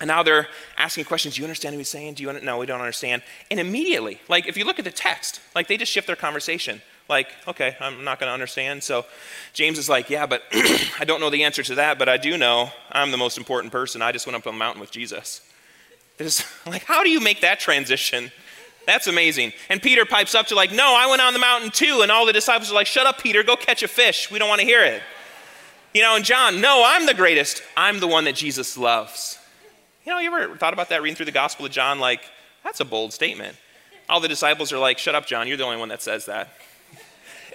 and 0.00 0.08
now 0.08 0.22
they're 0.22 0.48
asking 0.76 1.04
questions. 1.04 1.36
Do 1.36 1.40
you 1.40 1.46
understand 1.46 1.74
what 1.74 1.78
he's 1.78 1.88
saying? 1.88 2.14
Do 2.14 2.22
you 2.24 2.32
no? 2.40 2.58
We 2.58 2.66
don't 2.66 2.80
understand. 2.80 3.22
And 3.50 3.60
immediately, 3.60 4.20
like 4.28 4.46
if 4.46 4.56
you 4.56 4.64
look 4.64 4.78
at 4.78 4.84
the 4.84 4.90
text, 4.90 5.40
like 5.54 5.68
they 5.68 5.76
just 5.76 5.92
shift 5.92 6.06
their 6.06 6.16
conversation 6.16 6.82
like, 7.08 7.28
okay, 7.46 7.76
I'm 7.80 8.04
not 8.04 8.18
going 8.18 8.28
to 8.28 8.34
understand. 8.34 8.82
So 8.82 9.06
James 9.52 9.78
is 9.78 9.88
like, 9.88 10.10
yeah, 10.10 10.26
but 10.26 10.42
I 10.52 11.04
don't 11.06 11.20
know 11.20 11.30
the 11.30 11.44
answer 11.44 11.62
to 11.64 11.76
that, 11.76 11.98
but 11.98 12.08
I 12.08 12.16
do 12.16 12.36
know 12.36 12.70
I'm 12.90 13.10
the 13.10 13.16
most 13.16 13.38
important 13.38 13.72
person. 13.72 14.02
I 14.02 14.12
just 14.12 14.26
went 14.26 14.36
up 14.36 14.46
on 14.46 14.54
the 14.54 14.58
mountain 14.58 14.80
with 14.80 14.90
Jesus. 14.90 15.40
Like, 16.66 16.84
how 16.84 17.04
do 17.04 17.10
you 17.10 17.20
make 17.20 17.42
that 17.42 17.60
transition? 17.60 18.32
That's 18.86 19.06
amazing. 19.06 19.52
And 19.68 19.82
Peter 19.82 20.06
pipes 20.06 20.34
up 20.34 20.46
to 20.46 20.54
like, 20.54 20.72
no, 20.72 20.96
I 20.96 21.06
went 21.08 21.20
on 21.20 21.34
the 21.34 21.38
mountain 21.38 21.70
too. 21.70 22.00
And 22.02 22.10
all 22.10 22.24
the 22.24 22.32
disciples 22.32 22.70
are 22.70 22.74
like, 22.74 22.86
shut 22.86 23.06
up, 23.06 23.20
Peter, 23.20 23.42
go 23.42 23.54
catch 23.54 23.82
a 23.82 23.88
fish. 23.88 24.30
We 24.30 24.38
don't 24.38 24.48
want 24.48 24.60
to 24.60 24.66
hear 24.66 24.82
it. 24.82 25.02
You 25.92 26.02
know, 26.02 26.16
and 26.16 26.24
John, 26.24 26.60
no, 26.60 26.84
I'm 26.86 27.04
the 27.04 27.14
greatest. 27.14 27.62
I'm 27.76 28.00
the 28.00 28.06
one 28.06 28.24
that 28.24 28.34
Jesus 28.34 28.78
loves. 28.78 29.38
You 30.04 30.12
know, 30.12 30.18
you 30.20 30.34
ever 30.34 30.56
thought 30.56 30.72
about 30.72 30.88
that 30.90 31.02
reading 31.02 31.16
through 31.16 31.26
the 31.26 31.32
Gospel 31.32 31.66
of 31.66 31.72
John? 31.72 31.98
Like, 31.98 32.20
that's 32.62 32.80
a 32.80 32.84
bold 32.84 33.12
statement. 33.12 33.56
All 34.08 34.20
the 34.20 34.28
disciples 34.28 34.72
are 34.72 34.78
like, 34.78 34.98
shut 34.98 35.14
up, 35.14 35.26
John, 35.26 35.48
you're 35.48 35.56
the 35.56 35.64
only 35.64 35.78
one 35.78 35.88
that 35.88 36.02
says 36.02 36.26
that. 36.26 36.48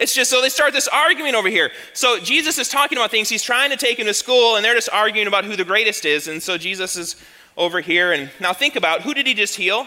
It's 0.01 0.15
just 0.15 0.31
so 0.31 0.41
they 0.41 0.49
start 0.49 0.73
this 0.73 0.87
argument 0.87 1.35
over 1.35 1.47
here. 1.47 1.69
So 1.93 2.19
Jesus 2.19 2.57
is 2.57 2.67
talking 2.67 2.97
about 2.97 3.11
things. 3.11 3.29
He's 3.29 3.43
trying 3.43 3.69
to 3.69 3.77
take 3.77 3.99
him 3.99 4.07
to 4.07 4.15
school, 4.15 4.55
and 4.55 4.65
they're 4.65 4.73
just 4.73 4.89
arguing 4.91 5.27
about 5.27 5.45
who 5.45 5.55
the 5.55 5.63
greatest 5.63 6.05
is. 6.05 6.27
And 6.27 6.41
so 6.41 6.57
Jesus 6.57 6.97
is 6.97 7.15
over 7.55 7.81
here. 7.81 8.11
And 8.11 8.31
now 8.39 8.51
think 8.51 8.75
about 8.75 9.03
who 9.03 9.13
did 9.13 9.27
he 9.27 9.35
just 9.35 9.55
heal? 9.55 9.85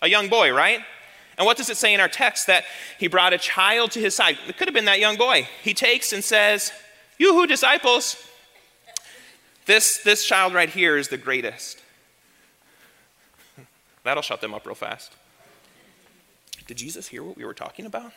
A 0.00 0.08
young 0.08 0.30
boy, 0.30 0.50
right? 0.50 0.80
And 1.36 1.44
what 1.44 1.58
does 1.58 1.68
it 1.68 1.76
say 1.76 1.92
in 1.92 2.00
our 2.00 2.08
text? 2.08 2.46
That 2.46 2.64
he 2.98 3.06
brought 3.06 3.34
a 3.34 3.38
child 3.38 3.90
to 3.90 4.00
his 4.00 4.14
side. 4.14 4.38
It 4.48 4.56
could 4.56 4.66
have 4.66 4.74
been 4.74 4.86
that 4.86 4.98
young 4.98 5.18
boy. 5.18 5.46
He 5.62 5.74
takes 5.74 6.14
and 6.14 6.24
says, 6.24 6.72
You 7.18 7.34
who 7.34 7.46
disciples, 7.46 8.16
this, 9.66 9.98
this 9.98 10.24
child 10.24 10.54
right 10.54 10.70
here 10.70 10.96
is 10.96 11.08
the 11.08 11.18
greatest. 11.18 11.82
That'll 14.04 14.22
shut 14.22 14.40
them 14.40 14.54
up 14.54 14.64
real 14.64 14.74
fast. 14.74 15.12
Did 16.66 16.78
Jesus 16.78 17.08
hear 17.08 17.22
what 17.22 17.36
we 17.36 17.44
were 17.44 17.52
talking 17.52 17.84
about? 17.84 18.12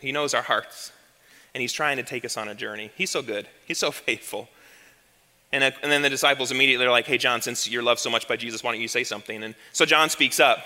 He 0.00 0.12
knows 0.12 0.34
our 0.34 0.42
hearts. 0.42 0.92
And 1.54 1.60
He's 1.60 1.72
trying 1.72 1.96
to 1.96 2.02
take 2.02 2.24
us 2.24 2.36
on 2.36 2.48
a 2.48 2.54
journey. 2.54 2.90
He's 2.96 3.10
so 3.10 3.22
good, 3.22 3.48
He's 3.66 3.78
so 3.78 3.90
faithful. 3.92 4.48
And, 5.52 5.62
uh, 5.62 5.70
and 5.82 5.92
then 5.92 6.02
the 6.02 6.10
disciples 6.10 6.50
immediately 6.50 6.86
are 6.86 6.90
like, 6.90 7.06
hey, 7.06 7.18
John, 7.18 7.40
since 7.40 7.70
you're 7.70 7.82
loved 7.82 8.00
so 8.00 8.10
much 8.10 8.26
by 8.26 8.36
Jesus, 8.36 8.62
why 8.62 8.72
don't 8.72 8.80
you 8.80 8.88
say 8.88 9.04
something? 9.04 9.42
And 9.44 9.54
so 9.72 9.86
John 9.86 10.10
speaks 10.10 10.40
up. 10.40 10.58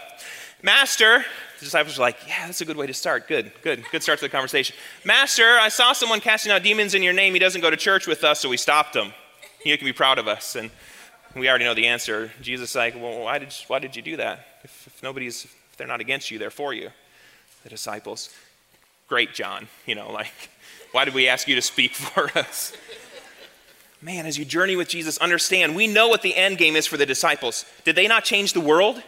Master, 0.62 1.24
the 1.58 1.64
disciples 1.64 1.98
are 1.98 2.02
like, 2.02 2.16
yeah, 2.26 2.46
that's 2.46 2.60
a 2.60 2.64
good 2.64 2.76
way 2.76 2.86
to 2.86 2.94
start. 2.94 3.28
Good, 3.28 3.52
good, 3.62 3.84
good 3.90 4.02
start 4.02 4.18
to 4.18 4.24
the 4.24 4.28
conversation. 4.28 4.76
Master, 5.04 5.58
I 5.58 5.68
saw 5.68 5.92
someone 5.92 6.20
casting 6.20 6.52
out 6.52 6.62
demons 6.62 6.94
in 6.94 7.02
your 7.02 7.12
name. 7.12 7.32
He 7.32 7.38
doesn't 7.38 7.60
go 7.60 7.70
to 7.70 7.76
church 7.76 8.06
with 8.06 8.24
us, 8.24 8.40
so 8.40 8.48
we 8.48 8.56
stopped 8.56 8.94
him. 8.94 9.12
You 9.64 9.76
can 9.76 9.86
be 9.86 9.92
proud 9.92 10.18
of 10.18 10.28
us. 10.28 10.56
And 10.56 10.70
we 11.34 11.48
already 11.48 11.64
know 11.64 11.74
the 11.74 11.86
answer. 11.86 12.30
Jesus 12.42 12.70
is 12.70 12.76
like, 12.76 12.94
well, 12.94 13.20
why 13.20 13.38
did, 13.38 13.54
why 13.68 13.78
did 13.78 13.96
you 13.96 14.02
do 14.02 14.16
that? 14.16 14.46
If, 14.64 14.86
if 14.86 15.02
nobody's, 15.02 15.44
if 15.44 15.76
they're 15.76 15.86
not 15.86 16.00
against 16.00 16.30
you, 16.30 16.38
they're 16.38 16.50
for 16.50 16.74
you. 16.74 16.90
The 17.62 17.68
disciples. 17.68 18.30
Great, 19.10 19.34
John. 19.34 19.66
You 19.86 19.96
know, 19.96 20.12
like, 20.12 20.50
why 20.92 21.04
did 21.04 21.14
we 21.14 21.26
ask 21.26 21.48
you 21.48 21.56
to 21.56 21.62
speak 21.62 21.94
for 21.96 22.30
us? 22.38 22.72
Man, 24.00 24.24
as 24.24 24.38
you 24.38 24.44
journey 24.44 24.76
with 24.76 24.88
Jesus, 24.88 25.18
understand 25.18 25.74
we 25.74 25.88
know 25.88 26.06
what 26.06 26.22
the 26.22 26.34
end 26.34 26.58
game 26.58 26.76
is 26.76 26.86
for 26.86 26.96
the 26.96 27.04
disciples. 27.04 27.66
Did 27.84 27.96
they 27.96 28.06
not 28.06 28.22
change 28.22 28.52
the 28.52 28.60
world? 28.60 29.02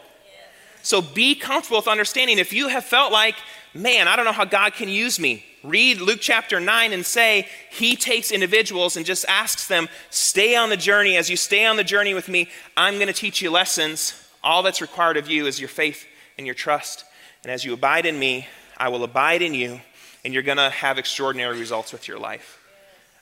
So 0.82 1.00
be 1.00 1.36
comfortable 1.36 1.78
with 1.78 1.86
understanding 1.86 2.40
if 2.40 2.52
you 2.52 2.66
have 2.66 2.84
felt 2.84 3.12
like, 3.12 3.36
man, 3.74 4.08
I 4.08 4.16
don't 4.16 4.24
know 4.24 4.32
how 4.32 4.44
God 4.44 4.74
can 4.74 4.88
use 4.88 5.20
me. 5.20 5.44
Read 5.62 6.00
Luke 6.00 6.18
chapter 6.20 6.58
9 6.58 6.92
and 6.92 7.06
say, 7.06 7.48
He 7.70 7.94
takes 7.94 8.32
individuals 8.32 8.96
and 8.96 9.06
just 9.06 9.24
asks 9.28 9.68
them, 9.68 9.88
stay 10.10 10.56
on 10.56 10.68
the 10.68 10.76
journey. 10.76 11.16
As 11.16 11.30
you 11.30 11.36
stay 11.36 11.64
on 11.64 11.76
the 11.76 11.84
journey 11.84 12.12
with 12.12 12.28
me, 12.28 12.48
I'm 12.76 12.94
going 12.94 13.06
to 13.06 13.12
teach 13.12 13.40
you 13.40 13.52
lessons. 13.52 14.20
All 14.42 14.64
that's 14.64 14.80
required 14.80 15.16
of 15.16 15.30
you 15.30 15.46
is 15.46 15.60
your 15.60 15.68
faith 15.68 16.04
and 16.36 16.44
your 16.44 16.56
trust. 16.56 17.04
And 17.44 17.52
as 17.52 17.64
you 17.64 17.72
abide 17.72 18.04
in 18.04 18.18
me, 18.18 18.48
I 18.76 18.88
will 18.88 19.04
abide 19.04 19.42
in 19.42 19.54
you 19.54 19.80
and 20.24 20.32
you're 20.32 20.42
going 20.42 20.58
to 20.58 20.70
have 20.70 20.98
extraordinary 20.98 21.58
results 21.58 21.92
with 21.92 22.08
your 22.08 22.18
life. 22.18 22.58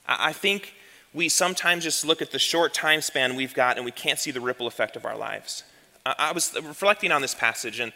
I 0.07 0.33
think 0.33 0.73
we 1.13 1.29
sometimes 1.29 1.83
just 1.83 2.05
look 2.05 2.21
at 2.21 2.31
the 2.31 2.39
short 2.39 2.73
time 2.73 3.01
span 3.01 3.35
we've 3.35 3.53
got 3.53 3.77
and 3.77 3.85
we 3.85 3.91
can't 3.91 4.19
see 4.19 4.31
the 4.31 4.41
ripple 4.41 4.67
effect 4.67 4.95
of 4.95 5.05
our 5.05 5.17
lives. 5.17 5.63
I 6.05 6.31
was 6.31 6.55
reflecting 6.55 7.11
on 7.11 7.21
this 7.21 7.35
passage 7.35 7.79
and, 7.79 7.93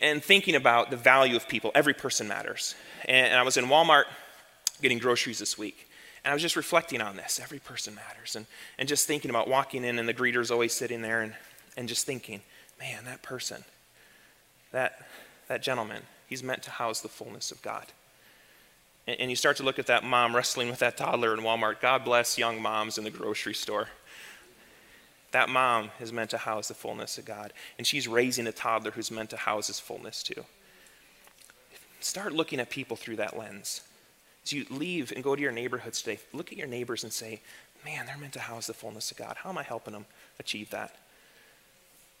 and 0.00 0.22
thinking 0.22 0.54
about 0.54 0.90
the 0.90 0.96
value 0.96 1.36
of 1.36 1.48
people. 1.48 1.70
Every 1.74 1.94
person 1.94 2.28
matters. 2.28 2.74
And 3.06 3.34
I 3.34 3.42
was 3.42 3.56
in 3.56 3.66
Walmart 3.66 4.04
getting 4.80 4.98
groceries 4.98 5.38
this 5.38 5.56
week. 5.56 5.88
And 6.24 6.30
I 6.30 6.34
was 6.34 6.42
just 6.42 6.56
reflecting 6.56 7.00
on 7.00 7.16
this. 7.16 7.40
Every 7.42 7.58
person 7.58 7.94
matters. 7.94 8.36
And, 8.36 8.46
and 8.78 8.88
just 8.88 9.06
thinking 9.06 9.30
about 9.30 9.48
walking 9.48 9.84
in 9.84 9.98
and 9.98 10.08
the 10.08 10.12
greeter's 10.12 10.50
always 10.50 10.72
sitting 10.72 11.00
there 11.00 11.22
and, 11.22 11.34
and 11.76 11.88
just 11.88 12.06
thinking, 12.06 12.42
man, 12.78 13.04
that 13.06 13.22
person, 13.22 13.64
that, 14.72 15.06
that 15.48 15.62
gentleman, 15.62 16.02
he's 16.26 16.42
meant 16.42 16.62
to 16.64 16.70
house 16.70 17.00
the 17.00 17.08
fullness 17.08 17.50
of 17.50 17.62
God. 17.62 17.86
And 19.06 19.30
you 19.30 19.36
start 19.36 19.56
to 19.56 19.64
look 19.64 19.80
at 19.80 19.86
that 19.86 20.04
mom 20.04 20.34
wrestling 20.34 20.68
with 20.68 20.78
that 20.78 20.96
toddler 20.96 21.34
in 21.34 21.40
Walmart. 21.40 21.80
God 21.80 22.04
bless 22.04 22.38
young 22.38 22.62
moms 22.62 22.98
in 22.98 23.04
the 23.04 23.10
grocery 23.10 23.54
store. 23.54 23.88
That 25.32 25.48
mom 25.48 25.90
is 25.98 26.12
meant 26.12 26.30
to 26.30 26.38
house 26.38 26.68
the 26.68 26.74
fullness 26.74 27.18
of 27.18 27.24
God. 27.24 27.52
And 27.78 27.86
she's 27.86 28.06
raising 28.06 28.46
a 28.46 28.52
toddler 28.52 28.92
who's 28.92 29.10
meant 29.10 29.30
to 29.30 29.36
house 29.36 29.66
his 29.66 29.80
fullness 29.80 30.22
too. 30.22 30.44
Start 32.00 32.32
looking 32.32 32.60
at 32.60 32.70
people 32.70 32.96
through 32.96 33.16
that 33.16 33.36
lens. 33.36 33.80
As 34.44 34.52
you 34.52 34.66
leave 34.70 35.12
and 35.12 35.24
go 35.24 35.34
to 35.34 35.42
your 35.42 35.52
neighborhoods 35.52 36.02
today, 36.02 36.20
look 36.32 36.52
at 36.52 36.58
your 36.58 36.66
neighbors 36.66 37.02
and 37.02 37.12
say, 37.12 37.40
man, 37.84 38.06
they're 38.06 38.18
meant 38.18 38.34
to 38.34 38.40
house 38.40 38.66
the 38.66 38.74
fullness 38.74 39.10
of 39.10 39.16
God. 39.16 39.36
How 39.38 39.50
am 39.50 39.58
I 39.58 39.62
helping 39.62 39.94
them 39.94 40.06
achieve 40.38 40.70
that? 40.70 40.96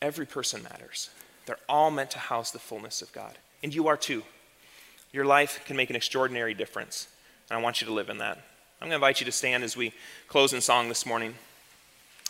Every 0.00 0.26
person 0.26 0.62
matters. 0.62 1.10
They're 1.46 1.58
all 1.68 1.90
meant 1.90 2.10
to 2.12 2.18
house 2.18 2.50
the 2.50 2.58
fullness 2.58 3.02
of 3.02 3.12
God. 3.12 3.38
And 3.62 3.74
you 3.74 3.88
are 3.88 3.96
too. 3.96 4.22
Your 5.12 5.24
life 5.24 5.62
can 5.66 5.76
make 5.76 5.90
an 5.90 5.96
extraordinary 5.96 6.54
difference. 6.54 7.08
And 7.50 7.58
I 7.58 7.62
want 7.62 7.80
you 7.80 7.86
to 7.86 7.92
live 7.92 8.08
in 8.08 8.18
that. 8.18 8.38
I'm 8.80 8.88
going 8.88 8.90
to 8.90 8.96
invite 8.96 9.20
you 9.20 9.26
to 9.26 9.32
stand 9.32 9.62
as 9.62 9.76
we 9.76 9.92
close 10.26 10.52
in 10.52 10.60
song 10.60 10.88
this 10.88 11.04
morning. 11.04 11.34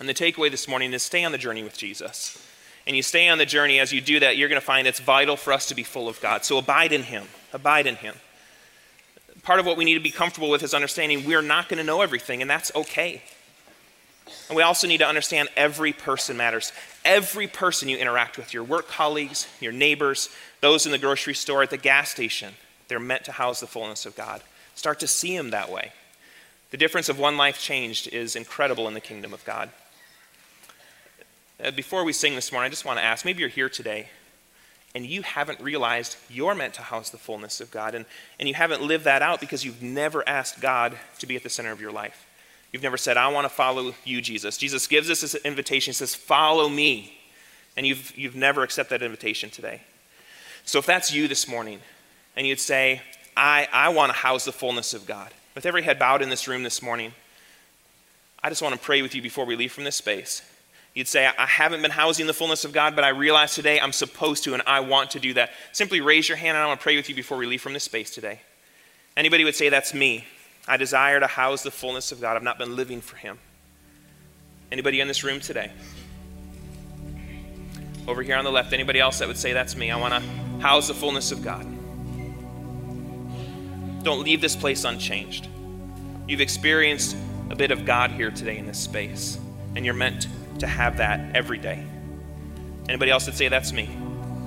And 0.01 0.09
the 0.09 0.15
takeaway 0.15 0.51
this 0.51 0.67
morning 0.67 0.93
is 0.93 1.03
stay 1.03 1.25
on 1.25 1.33
the 1.33 1.39
journey 1.39 1.63
with 1.63 1.79
Jesus. 1.79 2.45
And 2.87 2.97
you 2.97 3.03
stay 3.03 3.29
on 3.29 3.39
the 3.39 3.47
journey, 3.47 3.79
as 3.79 3.93
you 3.93 4.01
do 4.01 4.19
that, 4.21 4.37
you're 4.37 4.49
going 4.49 4.61
to 4.61 4.67
find 4.67 4.87
it's 4.87 4.99
vital 4.99 5.37
for 5.37 5.53
us 5.53 5.67
to 5.67 5.75
be 5.75 5.85
full 5.85 6.09
of 6.09 6.21
God. 6.21 6.45
So 6.45 6.59
abide 6.59 6.93
in 6.93 7.05
Him. 7.05 7.25
Abide 7.53 7.87
in 7.87 7.95
Him. 7.95 8.17
Part 9.43 9.61
of 9.61 9.67
what 9.67 9.77
we 9.77 9.85
need 9.85 9.95
to 9.95 10.01
be 10.01 10.11
comfortable 10.11 10.51
with 10.51 10.63
is 10.63 10.75
understanding 10.75 11.25
we're 11.25 11.43
not 11.43 11.69
going 11.69 11.79
to 11.79 11.85
know 11.85 12.03
everything, 12.03 12.43
and 12.43 12.51
that's 12.51 12.75
okay. 12.75 13.23
And 14.49 14.57
we 14.57 14.63
also 14.63 14.89
need 14.89 14.99
to 14.99 15.07
understand 15.07 15.49
every 15.57 15.93
person 15.93 16.37
matters. 16.37 16.73
Every 17.05 17.47
person 17.47 17.89
you 17.89 17.97
interact 17.97 18.37
with, 18.37 18.53
your 18.53 18.65
work 18.65 18.89
colleagues, 18.89 19.47
your 19.61 19.73
neighbors, 19.73 20.29
those 20.61 20.85
in 20.85 20.93
the 20.93 20.99
grocery 20.99 21.35
store, 21.35 21.63
at 21.63 21.71
the 21.71 21.77
gas 21.77 22.11
station, 22.11 22.55
they're 22.93 23.01
meant 23.01 23.25
to 23.25 23.33
house 23.33 23.61
the 23.61 23.67
fullness 23.67 24.05
of 24.05 24.15
God. 24.15 24.43
Start 24.75 25.01
to 25.01 25.07
see 25.07 25.35
Him 25.35 25.49
that 25.49 25.71
way. 25.71 25.93
The 26.73 26.77
difference 26.77 27.09
of 27.09 27.19
one 27.19 27.39
life 27.39 27.59
changed 27.59 28.07
is 28.13 28.37
incredible 28.37 28.87
in 28.87 28.93
the 28.93 29.01
kingdom 29.01 29.33
of 29.33 29.43
God. 29.47 29.71
Uh, 31.65 31.71
before 31.71 32.05
we 32.05 32.13
sing 32.13 32.35
this 32.35 32.53
morning, 32.53 32.67
I 32.67 32.69
just 32.69 32.85
want 32.85 32.99
to 32.99 33.03
ask 33.03 33.25
maybe 33.25 33.41
you're 33.41 33.49
here 33.49 33.71
today 33.71 34.11
and 34.95 35.07
you 35.07 35.23
haven't 35.23 35.59
realized 35.59 36.19
you're 36.29 36.55
meant 36.55 36.75
to 36.75 36.83
house 36.83 37.09
the 37.09 37.17
fullness 37.17 37.63
of 37.63 37.71
God, 37.71 37.95
and, 37.95 38.05
and 38.39 38.47
you 38.47 38.55
haven't 38.55 38.83
lived 38.83 39.07
that 39.07 39.23
out 39.23 39.41
because 39.41 39.65
you've 39.65 39.81
never 39.81 40.23
asked 40.29 40.61
God 40.61 40.95
to 41.19 41.27
be 41.27 41.35
at 41.35 41.43
the 41.43 41.49
center 41.49 41.73
of 41.73 41.81
your 41.81 41.93
life. 41.93 42.27
You've 42.73 42.83
never 42.83 42.99
said, 42.99 43.17
I 43.17 43.29
want 43.29 43.47
to 43.47 43.49
follow 43.49 43.95
you, 44.05 44.21
Jesus. 44.21 44.59
Jesus 44.59 44.87
gives 44.87 45.09
us 45.09 45.23
this 45.23 45.35
invitation. 45.35 45.93
He 45.93 45.95
says, 45.95 46.15
Follow 46.15 46.69
me. 46.69 47.19
And 47.75 47.87
you've, 47.87 48.13
you've 48.19 48.37
never 48.37 48.63
accepted 48.63 49.01
that 49.01 49.05
invitation 49.07 49.49
today. 49.49 49.81
So 50.67 50.79
if 50.79 50.85
that's 50.85 51.11
you 51.11 51.27
this 51.27 51.49
morning, 51.49 51.81
and 52.37 52.47
you'd 52.47 52.61
say, 52.61 53.03
I, 53.37 53.69
I 53.73 53.89
want 53.91 54.13
to 54.13 54.19
house 54.19 54.45
the 54.45 54.53
fullness 54.53 54.95
of 54.95 55.07
God, 55.07 55.33
with 55.55 55.67
every 55.67 55.83
head 55.83 55.99
bowed 55.99 56.23
in 56.23 56.31
this 56.31 56.49
room 56.49 56.63
this 56.63 56.83
morning, 56.83 57.13
I 58.43 58.49
just 58.49 58.63
want 58.63 58.75
to 58.75 58.81
pray 58.81 59.03
with 59.03 59.15
you 59.15 59.23
before 59.23 59.45
we 59.45 59.57
leave 59.57 59.73
from 59.73 59.85
this 59.85 59.97
space. 59.97 60.43
You'd 60.95 61.09
say, 61.09 61.27
I 61.27 61.47
haven't 61.47 61.81
been 61.81 61.91
housing 61.91 62.27
the 62.27 62.35
fullness 62.35 62.65
of 62.65 62.73
God, 62.73 62.95
but 62.95 63.05
I 63.05 63.11
realize 63.11 63.55
today 63.55 63.81
I'm 63.81 63.93
supposed 63.93 64.45
to 64.45 64.55
and 64.55 64.63
I 64.67 64.81
want 64.81 65.13
to 65.13 65.21
do 65.21 65.33
that. 65.35 65.51
Simply 65.73 66.01
raise 66.01 66.29
your 66.29 66.37
hand 66.37 66.57
and 66.57 66.63
I 66.63 66.67
want 66.67 66.81
to 66.81 66.85
pray 66.85 66.97
with 66.97 67.09
you 67.09 67.15
before 67.15 67.39
we 67.39 67.47
leave 67.47 67.63
from 67.63 67.73
this 67.73 67.85
space 67.85 68.11
today. 68.11 68.41
Anybody 69.17 69.45
would 69.45 69.55
say, 69.55 69.69
That's 69.71 69.95
me. 69.95 70.27
I 70.69 70.77
desire 70.77 71.19
to 71.19 71.27
house 71.27 71.63
the 71.63 71.71
fullness 71.71 72.13
of 72.13 72.21
God. 72.21 72.37
I've 72.37 72.43
not 72.43 72.59
been 72.59 72.77
living 72.77 73.01
for 73.01 73.17
Him. 73.17 73.39
Anybody 74.71 75.01
in 75.01 75.09
this 75.09 75.25
room 75.25 75.41
today? 75.41 75.73
Over 78.07 78.23
here 78.23 78.37
on 78.37 78.45
the 78.45 78.53
left, 78.53 78.73
anybody 78.73 79.01
else 79.01 79.19
that 79.21 79.29
would 79.29 79.39
say, 79.39 79.55
That's 79.55 79.77
me? 79.77 79.91
I 79.91 79.97
want 79.97 80.15
to 80.15 80.21
house 80.61 80.89
the 80.89 80.95
fullness 80.95 81.33
of 81.33 81.43
God. 81.43 81.67
Don't 84.03 84.25
leave 84.25 84.41
this 84.41 84.57
place 84.57 84.85
unchanged. 84.85 85.49
You've 86.27 86.41
experienced 86.41 87.17
a 87.51 87.57
bit 87.57 87.71
of 87.71 87.85
God 87.85 88.11
here 88.11 88.31
today 88.31 88.59
in 88.59 88.67
this 88.67 88.79
space, 88.79 89.39
and 89.77 89.85
you're 89.85 89.95
meant 89.95 90.29
to 90.59 90.67
have 90.67 90.97
that 90.97 91.37
every 91.37 91.59
day. 91.59 91.85
Anybody 92.89 93.11
else 93.11 93.27
that 93.27 93.35
say, 93.35 93.49
That's 93.49 93.73
me? 93.73 93.89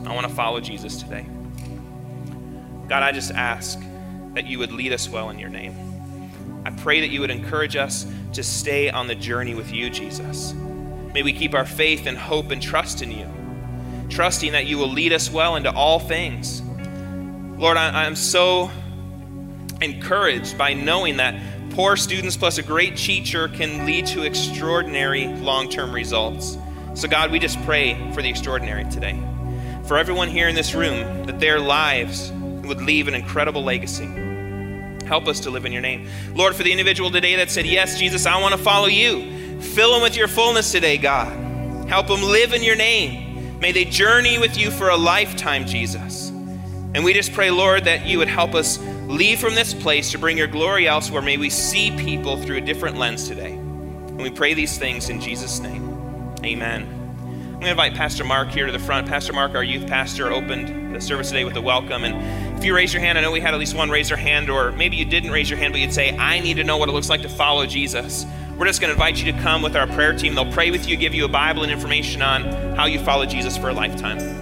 I 0.06 0.14
want 0.14 0.28
to 0.28 0.34
follow 0.34 0.60
Jesus 0.60 1.02
today. 1.02 1.26
God, 2.88 3.02
I 3.02 3.12
just 3.12 3.32
ask 3.32 3.80
that 4.34 4.46
you 4.46 4.60
would 4.60 4.72
lead 4.72 4.94
us 4.94 5.10
well 5.10 5.30
in 5.30 5.40
your 5.40 5.50
name. 5.50 5.76
I 6.66 6.72
pray 6.72 7.02
that 7.02 7.10
you 7.10 7.22
would 7.22 7.32
encourage 7.32 7.76
us 7.76 8.06
to 8.34 8.44
stay 8.44 8.90
on 8.90 9.08
the 9.08 9.16
journey 9.16 9.56
with 9.56 9.72
you, 9.72 9.90
Jesus. 9.90 10.54
May 11.14 11.24
we 11.24 11.32
keep 11.32 11.54
our 11.54 11.66
faith 11.66 12.06
and 12.08 12.18
hope 12.18 12.52
and 12.52 12.62
trust 12.62 13.02
in 13.02 13.12
you, 13.12 13.28
trusting 14.10 14.52
that 14.52 14.66
you 14.66 14.78
will 14.78 14.90
lead 14.90 15.14
us 15.14 15.32
well 15.32 15.56
into 15.56 15.72
all 15.72 16.00
things. 16.00 16.62
Lord, 17.58 17.78
I, 17.78 18.06
am 18.06 18.16
so 18.16 18.70
encouraged 19.82 20.58
by 20.58 20.74
knowing 20.74 21.18
that 21.18 21.36
poor 21.72 21.98
students 21.98 22.38
plus 22.38 22.58
a 22.58 22.64
great 22.64 22.96
teacher 22.98 23.48
can 23.50 23.86
lead 23.86 24.08
to 24.08 24.24
extraordinary 24.24 25.28
long 25.28 25.70
term 25.70 25.92
results. 25.92 26.58
So, 26.94 27.08
God, 27.08 27.32
we 27.32 27.40
just 27.40 27.62
pray 27.64 28.12
for 28.14 28.22
the 28.22 28.30
extraordinary 28.30 28.86
today. 28.86 29.22
For 29.86 29.98
everyone 29.98 30.30
here 30.30 30.48
in 30.48 30.56
this 30.56 30.74
room, 30.74 31.26
that 31.26 31.40
their 31.40 31.60
lives 31.60 32.32
would 32.32 32.82
leave 32.82 33.08
an 33.08 33.14
incredible 33.14 33.64
legacy. 33.64 34.06
Help 35.06 35.28
us 35.28 35.42
to 35.42 35.52
live 35.52 35.66
in 35.66 35.72
your 35.72 35.82
name. 35.82 36.08
Lord, 36.34 36.56
for 36.56 36.64
the 36.64 36.72
individual 36.72 37.12
today 37.12 37.36
that 37.36 37.52
said, 37.52 37.66
Yes, 37.66 38.00
Jesus, 38.00 38.26
I 38.26 38.40
want 38.42 38.54
to 38.54 38.58
follow 38.58 38.88
you, 38.88 39.62
fill 39.62 39.94
them 39.94 40.02
with 40.02 40.16
your 40.16 40.28
fullness 40.28 40.72
today, 40.72 40.98
God. 40.98 41.32
Help 41.88 42.08
them 42.08 42.24
live 42.24 42.54
in 42.54 42.64
your 42.64 42.76
name. 42.76 43.60
May 43.60 43.72
they 43.72 43.86
journey 43.86 44.40
with 44.40 44.58
you 44.58 44.72
for 44.72 44.90
a 44.90 44.98
lifetime, 44.98 45.66
Jesus. 45.66 46.32
And 46.96 47.04
we 47.04 47.12
just 47.12 47.34
pray, 47.34 47.52
Lord, 47.52 47.84
that 47.84 48.06
you 48.06 48.20
would 48.20 48.30
help 48.30 48.56
us 48.56 48.80
leave 49.06 49.42
from 49.42 49.54
this 49.54 49.74
place 49.74 50.12
to 50.12 50.18
bring 50.18 50.38
your 50.38 50.48
glory 50.48 50.88
elsewhere. 50.88 51.22
May 51.22 51.36
we 51.36 51.50
see 51.50 51.92
people 51.98 52.42
through 52.42 52.56
a 52.56 52.62
different 52.62 52.96
lens 52.96 53.28
today. 53.28 53.52
And 53.52 54.22
we 54.22 54.30
pray 54.30 54.54
these 54.54 54.78
things 54.78 55.10
in 55.10 55.20
Jesus' 55.20 55.60
name. 55.60 56.34
Amen. 56.46 56.84
I'm 56.86 57.52
going 57.52 57.64
to 57.64 57.72
invite 57.72 57.96
Pastor 57.96 58.24
Mark 58.24 58.48
here 58.48 58.66
to 58.66 58.72
the 58.72 58.80
front. 58.80 59.10
Pastor 59.10 59.34
Mark, 59.34 59.56
our 59.56 59.64
youth 59.64 59.86
pastor, 59.88 60.32
opened 60.32 60.96
the 60.96 61.02
service 61.02 61.28
today 61.28 61.44
with 61.44 61.58
a 61.58 61.62
welcome. 61.62 62.06
And 62.06 62.58
if 62.58 62.64
you 62.64 62.74
raise 62.74 62.94
your 62.94 63.02
hand, 63.02 63.18
I 63.18 63.22
know 63.22 63.32
we 63.34 63.42
had 63.42 63.54
at 63.54 63.60
least 63.60 63.76
one 63.76 63.90
raise 63.90 64.08
their 64.08 64.18
hand, 64.18 64.50
or 64.50 64.72
maybe 64.72 64.96
you 64.96 65.04
didn't 65.04 65.32
raise 65.32 65.50
your 65.50 65.60
hand, 65.60 65.74
but 65.74 65.82
you'd 65.82 65.94
say, 65.94 66.16
I 66.16 66.40
need 66.40 66.56
to 66.56 66.64
know 66.64 66.78
what 66.78 66.88
it 66.88 66.94
looks 66.94 67.10
like 67.10 67.24
to 67.24 67.30
follow 67.30 67.66
Jesus. 67.66 68.26
We're 68.58 68.68
just 68.68 68.80
going 68.80 68.88
to 68.88 68.94
invite 68.94 69.22
you 69.22 69.30
to 69.34 69.38
come 69.42 69.62
with 69.62 69.76
our 69.76 69.88
prayer 69.88 70.18
team. 70.18 70.34
They'll 70.34 70.50
pray 70.54 70.72
with 70.72 70.88
you, 70.88 70.96
give 70.96 71.14
you 71.14 71.26
a 71.26 71.30
Bible 71.30 71.64
and 71.64 71.72
information 71.74 72.22
on 72.22 72.46
how 72.78 72.86
you 72.86 73.04
follow 73.04 73.26
Jesus 73.26 73.58
for 73.58 73.68
a 73.68 73.74
lifetime. 73.74 74.35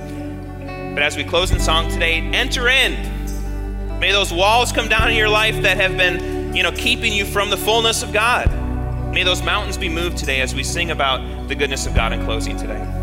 But 0.93 1.01
as 1.01 1.17
we 1.17 1.23
close 1.23 1.51
in 1.51 1.59
song 1.59 1.89
today, 1.89 2.19
enter 2.19 2.67
in. 2.69 3.99
May 3.99 4.11
those 4.11 4.31
walls 4.31 4.71
come 4.71 4.87
down 4.87 5.09
in 5.09 5.17
your 5.17 5.29
life 5.29 5.61
that 5.63 5.77
have 5.77 5.97
been, 5.97 6.55
you 6.55 6.61
know, 6.61 6.71
keeping 6.71 7.13
you 7.13 7.25
from 7.25 7.49
the 7.49 7.57
fullness 7.57 8.03
of 8.03 8.13
God. 8.13 8.47
May 9.11 9.23
those 9.23 9.41
mountains 9.41 9.77
be 9.77 9.89
moved 9.89 10.17
today 10.17 10.41
as 10.41 10.53
we 10.53 10.63
sing 10.63 10.91
about 10.91 11.47
the 11.47 11.55
goodness 11.55 11.87
of 11.87 11.95
God 11.95 12.13
in 12.13 12.23
closing 12.25 12.57
today. 12.57 13.02